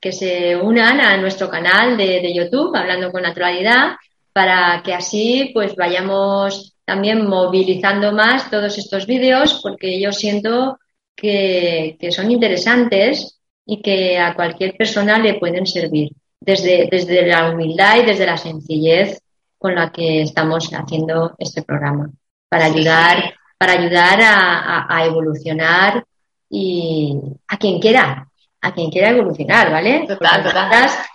que 0.00 0.12
se 0.12 0.56
unan 0.56 1.00
a 1.00 1.16
nuestro 1.16 1.48
canal 1.48 1.96
de, 1.96 2.20
de, 2.20 2.34
YouTube, 2.34 2.76
Hablando 2.76 3.10
con 3.10 3.22
Naturalidad, 3.22 3.96
para 4.32 4.82
que 4.84 4.94
así 4.94 5.50
pues 5.54 5.74
vayamos 5.74 6.74
también 6.84 7.26
movilizando 7.26 8.12
más 8.12 8.50
todos 8.50 8.76
estos 8.78 9.06
vídeos, 9.06 9.60
porque 9.62 10.00
yo 10.00 10.12
siento 10.12 10.78
que, 11.14 11.96
que 11.98 12.10
son 12.10 12.30
interesantes 12.30 13.38
y 13.64 13.80
que 13.80 14.18
a 14.18 14.34
cualquier 14.34 14.76
persona 14.76 15.18
le 15.18 15.34
pueden 15.34 15.66
servir, 15.66 16.10
desde, 16.40 16.88
desde 16.90 17.26
la 17.26 17.50
humildad 17.50 17.98
y 17.98 18.06
desde 18.06 18.26
la 18.26 18.36
sencillez 18.36 19.22
con 19.58 19.74
la 19.74 19.92
que 19.92 20.22
estamos 20.22 20.70
haciendo 20.72 21.34
este 21.38 21.62
programa, 21.62 22.10
para 22.48 22.64
ayudar, 22.64 23.34
para 23.60 23.74
ayudar 23.74 24.18
a, 24.22 25.04
evolucionar 25.04 26.02
y 26.48 27.14
a 27.46 27.58
quien 27.58 27.78
quiera, 27.78 28.26
a 28.58 28.72
quien 28.72 28.90
quiera 28.90 29.10
evolucionar, 29.10 29.70
¿vale? 29.70 30.08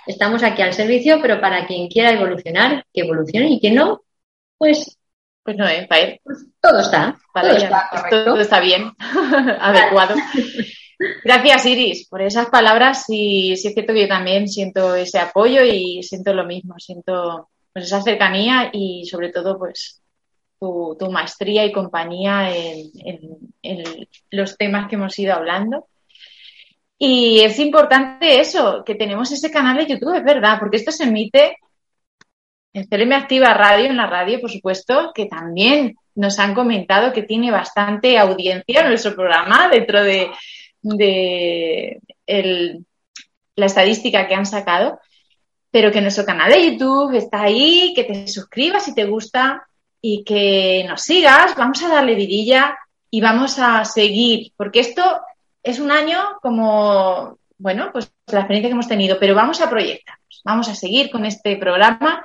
Estamos 0.06 0.44
aquí 0.44 0.62
al 0.62 0.72
servicio, 0.72 1.18
pero 1.24 1.42
para 1.42 1.66
quien 1.66 1.88
quiera 1.88 2.12
evolucionar, 2.12 2.86
que 2.94 3.02
evolucione 3.02 3.50
y 3.50 3.60
quien 3.60 3.74
no, 3.74 4.04
pues 4.60 4.96
pues 5.44 5.58
no, 5.58 5.68
¿eh? 5.68 5.88
Para 5.90 6.20
pues 6.24 6.46
todo 6.62 6.80
está. 6.82 7.18
todo, 7.34 7.50
está 7.50 7.90
todo, 8.12 8.40
está 8.40 8.60
bien, 8.60 8.92
adecuado. 9.60 10.14
Gracias, 11.24 11.66
Iris, 11.66 12.08
por 12.08 12.22
esas 12.22 12.48
palabras. 12.52 13.06
Y 13.10 13.56
sí 13.58 13.70
es 13.70 13.74
cierto 13.74 13.94
que 13.94 14.02
yo 14.02 14.08
también 14.08 14.48
siento 14.48 14.94
ese 14.94 15.18
apoyo 15.18 15.64
y 15.64 16.04
siento 16.04 16.32
lo 16.32 16.46
mismo. 16.46 16.76
Siento 16.78 17.50
pues 17.74 17.86
esa 17.86 18.04
cercanía 18.04 18.70
y 18.72 19.06
sobre 19.06 19.30
todo 19.30 19.58
pues 19.58 20.04
tu, 20.98 21.12
maestría 21.12 21.66
y 21.66 21.72
compañía 21.72 22.50
en, 22.56 24.08
los 24.32 24.58
temas 24.58 24.88
que 24.88 24.96
hemos 24.96 25.18
ido 25.20 25.34
hablando. 25.34 25.88
Y 26.98 27.42
es 27.42 27.60
importante 27.60 28.40
eso, 28.40 28.84
que 28.86 28.96
tenemos 28.96 29.32
ese 29.32 29.52
canal 29.52 29.78
de 29.78 29.88
YouTube, 29.88 30.16
es 30.16 30.24
verdad, 30.24 30.58
porque 30.60 30.78
esto 30.78 30.92
se 30.92 31.04
emite 31.04 31.58
en 32.74 32.88
CLM 32.88 33.14
Activa 33.14 33.54
Radio, 33.54 33.86
en 33.86 33.98
la 33.98 34.08
radio, 34.08 34.40
por 34.40 34.52
supuesto, 34.52 35.12
que 35.14 35.26
también 35.26 35.96
nos 36.16 36.40
han 36.40 36.54
comentado 36.54 37.12
que 37.12 37.24
tiene 37.24 37.52
bastante 37.52 38.18
audiencia 38.18 38.88
nuestro 38.88 39.16
programa 39.16 39.70
dentro 39.70 40.04
de, 40.04 40.32
la 43.56 43.66
estadística 43.66 44.28
que 44.28 44.36
han 44.36 44.46
sacado 44.46 45.00
pero 45.76 45.92
que 45.92 46.00
nuestro 46.00 46.24
canal 46.24 46.50
de 46.50 46.72
YouTube 46.72 47.18
está 47.18 47.42
ahí, 47.42 47.92
que 47.94 48.06
te 48.06 48.30
suscribas 48.30 48.86
si 48.86 48.96
te 48.96 49.04
gusta 49.04 49.68
y 50.08 50.24
que 50.24 50.86
nos 50.88 51.02
sigas. 51.02 51.56
Vamos 51.56 51.82
a 51.82 51.90
darle 51.90 52.14
vidilla 52.14 52.78
y 53.10 53.22
vamos 53.22 53.58
a 53.58 53.84
seguir, 53.86 54.52
porque 54.56 54.82
esto 54.82 55.02
es 55.64 55.80
un 55.80 55.90
año 55.90 56.38
como, 56.44 57.40
bueno, 57.58 57.90
pues 57.92 58.12
la 58.28 58.42
experiencia 58.42 58.70
que 58.70 58.74
hemos 58.74 58.88
tenido, 58.88 59.18
pero 59.20 59.34
vamos 59.34 59.62
a 59.62 59.70
proyectarnos, 59.70 60.42
vamos 60.44 60.70
a 60.70 60.76
seguir 60.76 61.10
con 61.10 61.26
este 61.26 61.58
programa 61.58 62.24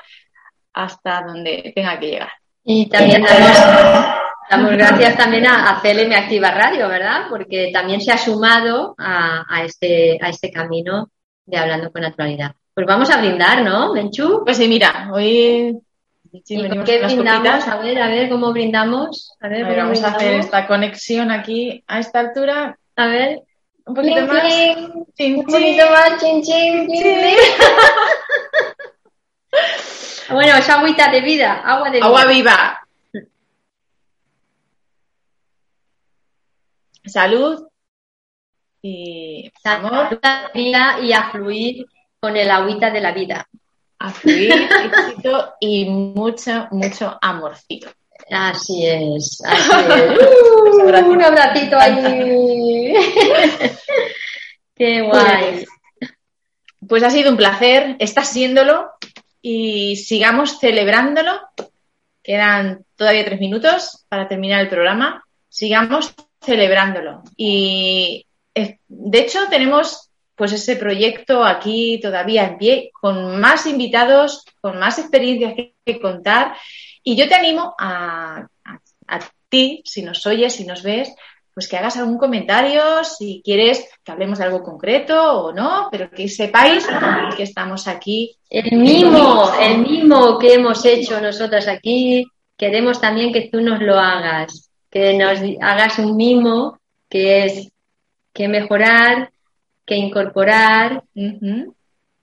hasta 0.75 1.23
donde 1.23 1.73
tenga 1.75 1.99
que 1.99 2.07
llegar. 2.07 2.33
Y 2.65 2.87
también 2.91 3.23
damos, 3.23 4.73
gracias 4.73 5.17
también 5.17 5.47
a, 5.47 5.81
CLM 5.81 6.13
Activa 6.13 6.51
Radio, 6.51 6.87
¿verdad? 6.87 7.29
Porque 7.31 7.71
también 7.73 8.03
se 8.03 8.13
ha 8.13 8.19
sumado 8.19 8.95
a, 8.99 9.47
a, 9.49 9.65
este, 9.65 10.19
a 10.21 10.29
este 10.29 10.51
camino 10.51 11.09
de 11.47 11.57
Hablando 11.57 11.91
con 11.91 12.03
Naturalidad. 12.03 12.53
Pues 12.75 12.87
vamos 12.87 13.09
a 13.11 13.17
brindar, 13.17 13.63
¿no, 13.63 13.95
Menchu? 13.95 14.43
Pues 14.45 14.59
sí, 14.59 14.69
mira, 14.69 15.09
hoy... 15.15 15.81
¿Y 16.33 16.43
qué 16.43 17.03
brindamos? 17.05 17.67
A 17.67 17.79
ver, 17.79 18.01
a 18.01 18.07
ver 18.09 18.29
cómo 18.29 18.53
brindamos. 18.53 19.33
A 19.41 19.49
ver, 19.49 19.65
vamos 19.77 20.03
a 20.03 20.09
hacer 20.09 20.35
esta 20.35 20.67
conexión 20.67 21.31
aquí 21.31 21.83
a 21.87 21.99
esta 21.99 22.21
altura. 22.21 22.79
A 22.97 23.07
ver. 23.07 23.43
Un 23.87 23.95
poquito 23.95 24.27
más. 24.27 24.45
un 25.19 25.45
poquito 25.45 25.91
más. 25.91 26.21
Chin, 26.21 26.43
chin, 26.43 26.87
bueno, 30.31 30.59
es 30.59 30.69
agüita 30.69 31.11
de 31.11 31.23
vida, 31.23 31.63
agua 31.65 31.91
de 31.91 31.97
vida. 31.97 32.07
Agua 32.07 32.27
viva. 32.27 32.81
Salud 37.05 37.67
y 38.83 39.51
amor. 39.65 40.21
y 40.55 41.13
a 41.13 41.31
fluir 41.33 41.87
con 42.21 42.37
el 42.37 42.51
agüita 42.51 42.91
de 42.91 43.01
la 43.01 43.13
vida. 43.13 43.49
A 44.03 44.11
fluir, 44.11 44.51
éxito 44.51 45.55
y 45.61 45.85
mucho, 45.85 46.69
mucho 46.71 47.19
amorcito. 47.21 47.91
Así 48.31 48.87
es, 48.87 49.43
así 49.45 49.71
es. 49.73 51.03
un 51.05 51.23
abracito 51.23 51.77
ahí. 51.79 52.95
Qué 54.75 55.03
guay. 55.03 55.67
Pues 56.89 57.03
ha 57.03 57.11
sido 57.11 57.31
un 57.31 57.37
placer, 57.37 57.97
está 57.99 58.25
siéndolo 58.25 58.91
y 59.43 59.97
sigamos 59.97 60.59
celebrándolo. 60.59 61.39
Quedan 62.23 62.87
todavía 62.97 63.27
tres 63.27 63.39
minutos 63.39 64.07
para 64.09 64.29
terminar 64.29 64.63
el 64.63 64.69
programa. 64.69 65.23
Sigamos 65.49 66.15
celebrándolo. 66.43 67.23
Y 67.37 68.27
eh, 68.55 68.79
de 68.89 69.19
hecho 69.19 69.41
tenemos 69.51 70.10
pues 70.41 70.55
ese 70.55 70.77
proyecto 70.77 71.45
aquí 71.45 72.01
todavía 72.01 72.47
en 72.47 72.57
pie, 72.57 72.91
con 72.99 73.39
más 73.39 73.67
invitados, 73.67 74.43
con 74.63 74.79
más 74.79 74.99
experiencias 74.99 75.53
que, 75.55 76.01
contar. 76.01 76.57
Y 77.05 77.15
yo 77.15 77.29
te 77.29 77.35
animo 77.35 77.75
a, 77.79 78.49
a, 79.07 79.19
ti, 79.51 79.83
si 79.85 80.01
nos 80.01 80.25
oyes, 80.25 80.55
si 80.55 80.65
nos 80.65 80.83
ves, 80.83 81.15
pues 81.53 81.69
que 81.69 81.77
hagas 81.77 81.99
algún 81.99 82.17
comentario, 82.17 83.05
si 83.05 83.43
quieres 83.45 83.87
que 84.03 84.13
hablemos 84.13 84.39
de 84.39 84.47
algo 84.47 84.63
concreto 84.63 85.43
o 85.43 85.53
no, 85.53 85.89
pero 85.93 86.11
que 86.11 86.27
sepáis 86.27 86.89
que 87.37 87.43
estamos 87.43 87.87
aquí. 87.87 88.35
El 88.49 88.79
mimo, 88.79 89.53
el 89.61 89.77
mimo 89.81 90.39
que 90.39 90.55
hemos 90.55 90.83
hecho 90.87 91.21
nosotras 91.21 91.69
aquí, 91.69 92.25
queremos 92.57 92.99
también 92.99 93.31
que 93.31 93.51
tú 93.53 93.61
nos 93.61 93.79
lo 93.83 93.99
hagas, 93.99 94.71
que 94.91 95.19
nos 95.19 95.39
hagas 95.61 95.99
un 95.99 96.17
mimo 96.17 96.79
que 97.11 97.45
es 97.45 97.69
que 98.33 98.49
mejorar, 98.49 99.31
que 99.91 99.97
incorporar, 99.97 101.03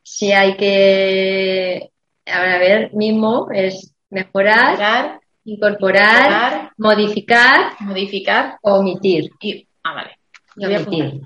si 0.01 0.31
hay 0.31 0.55
que, 0.55 1.91
a 2.25 2.39
ver, 2.39 2.93
mismo 2.93 3.49
es 3.51 3.93
mejorar, 4.09 5.19
incorporar, 5.43 6.71
modificar, 6.77 7.73
modificar, 7.81 8.57
omitir. 8.61 9.31
Y, 9.41 9.67
ah, 9.83 9.95
vale. 9.95 10.17
omitir. 10.55 11.21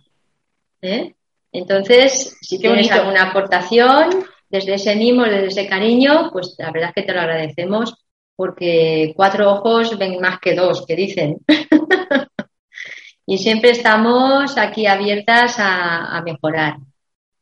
¿Eh? 0.81 1.13
Entonces, 1.51 2.35
si 2.41 2.57
tienes 2.57 2.91
alguna 2.91 3.29
aportación 3.29 4.25
desde 4.49 4.73
ese 4.73 4.95
mimo, 4.95 5.25
desde 5.25 5.45
ese 5.45 5.67
cariño, 5.67 6.31
pues 6.31 6.55
la 6.57 6.71
verdad 6.71 6.89
es 6.89 6.95
que 6.95 7.03
te 7.03 7.13
lo 7.13 7.21
agradecemos 7.21 7.93
porque 8.35 9.13
cuatro 9.15 9.51
ojos 9.51 9.95
ven 9.99 10.19
más 10.19 10.39
que 10.39 10.55
dos, 10.55 10.87
que 10.87 10.95
dicen. 10.95 11.37
y 13.25 13.37
siempre 13.37 13.71
estamos 13.71 14.57
aquí 14.57 14.85
abiertas 14.85 15.55
a, 15.57 16.21
mejorar. 16.23 16.77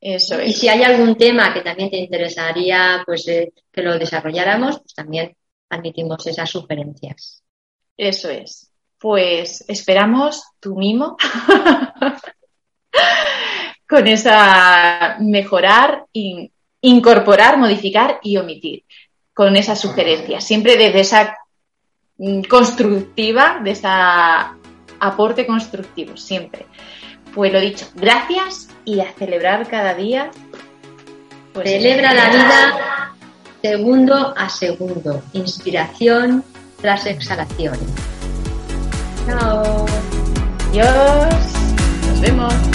Eso 0.02 0.42
Y 0.42 0.54
si 0.54 0.70
hay 0.70 0.84
algún 0.84 1.18
tema 1.18 1.54
que 1.54 1.62
también 1.62 1.90
te 1.90 1.98
interesaría 1.98 3.04
pues, 3.06 3.28
eh, 3.28 3.52
que 3.72 3.82
lo 3.82 3.98
desarrolláramos, 4.00 4.80
pues 4.80 4.94
también 4.94 5.36
admitimos 5.70 6.26
esas 6.26 6.50
sugerencias. 6.50 7.44
Eso 7.98 8.30
es. 8.30 8.72
Pues 8.98 9.66
esperamos 9.68 10.44
tu 10.60 10.76
mimo 10.76 11.18
con 13.88 14.08
esa 14.08 15.18
mejorar, 15.20 16.06
incorporar, 16.82 17.58
modificar 17.58 18.20
y 18.22 18.38
omitir 18.38 18.84
con 19.34 19.56
esas 19.56 19.80
sugerencias. 19.80 20.44
Siempre 20.44 20.78
desde 20.78 21.00
esa 21.00 21.38
mm, 22.18 22.42
constructiva, 22.44 23.62
de 23.64 23.72
esa 23.72 24.59
aporte 25.00 25.46
constructivo, 25.46 26.18
siempre. 26.18 26.66
Pues 27.34 27.54
lo 27.54 27.60
dicho, 27.60 27.88
gracias 27.96 28.70
y 28.86 29.00
a 29.02 29.12
celebrar 29.14 29.68
cada 29.68 29.94
día. 29.94 30.32
Pues 31.54 31.70
Celebra 31.70 32.14
la 32.14 32.30
vida 32.30 33.14
segundo 33.62 34.34
a 34.38 34.50
segundo, 34.50 35.22
inspiración 35.34 36.44
tras 36.82 37.06
exhalación. 37.06 37.78
Chao. 39.26 39.86
Adiós. 40.70 41.36
Nos 42.08 42.22
vemos. 42.22 42.69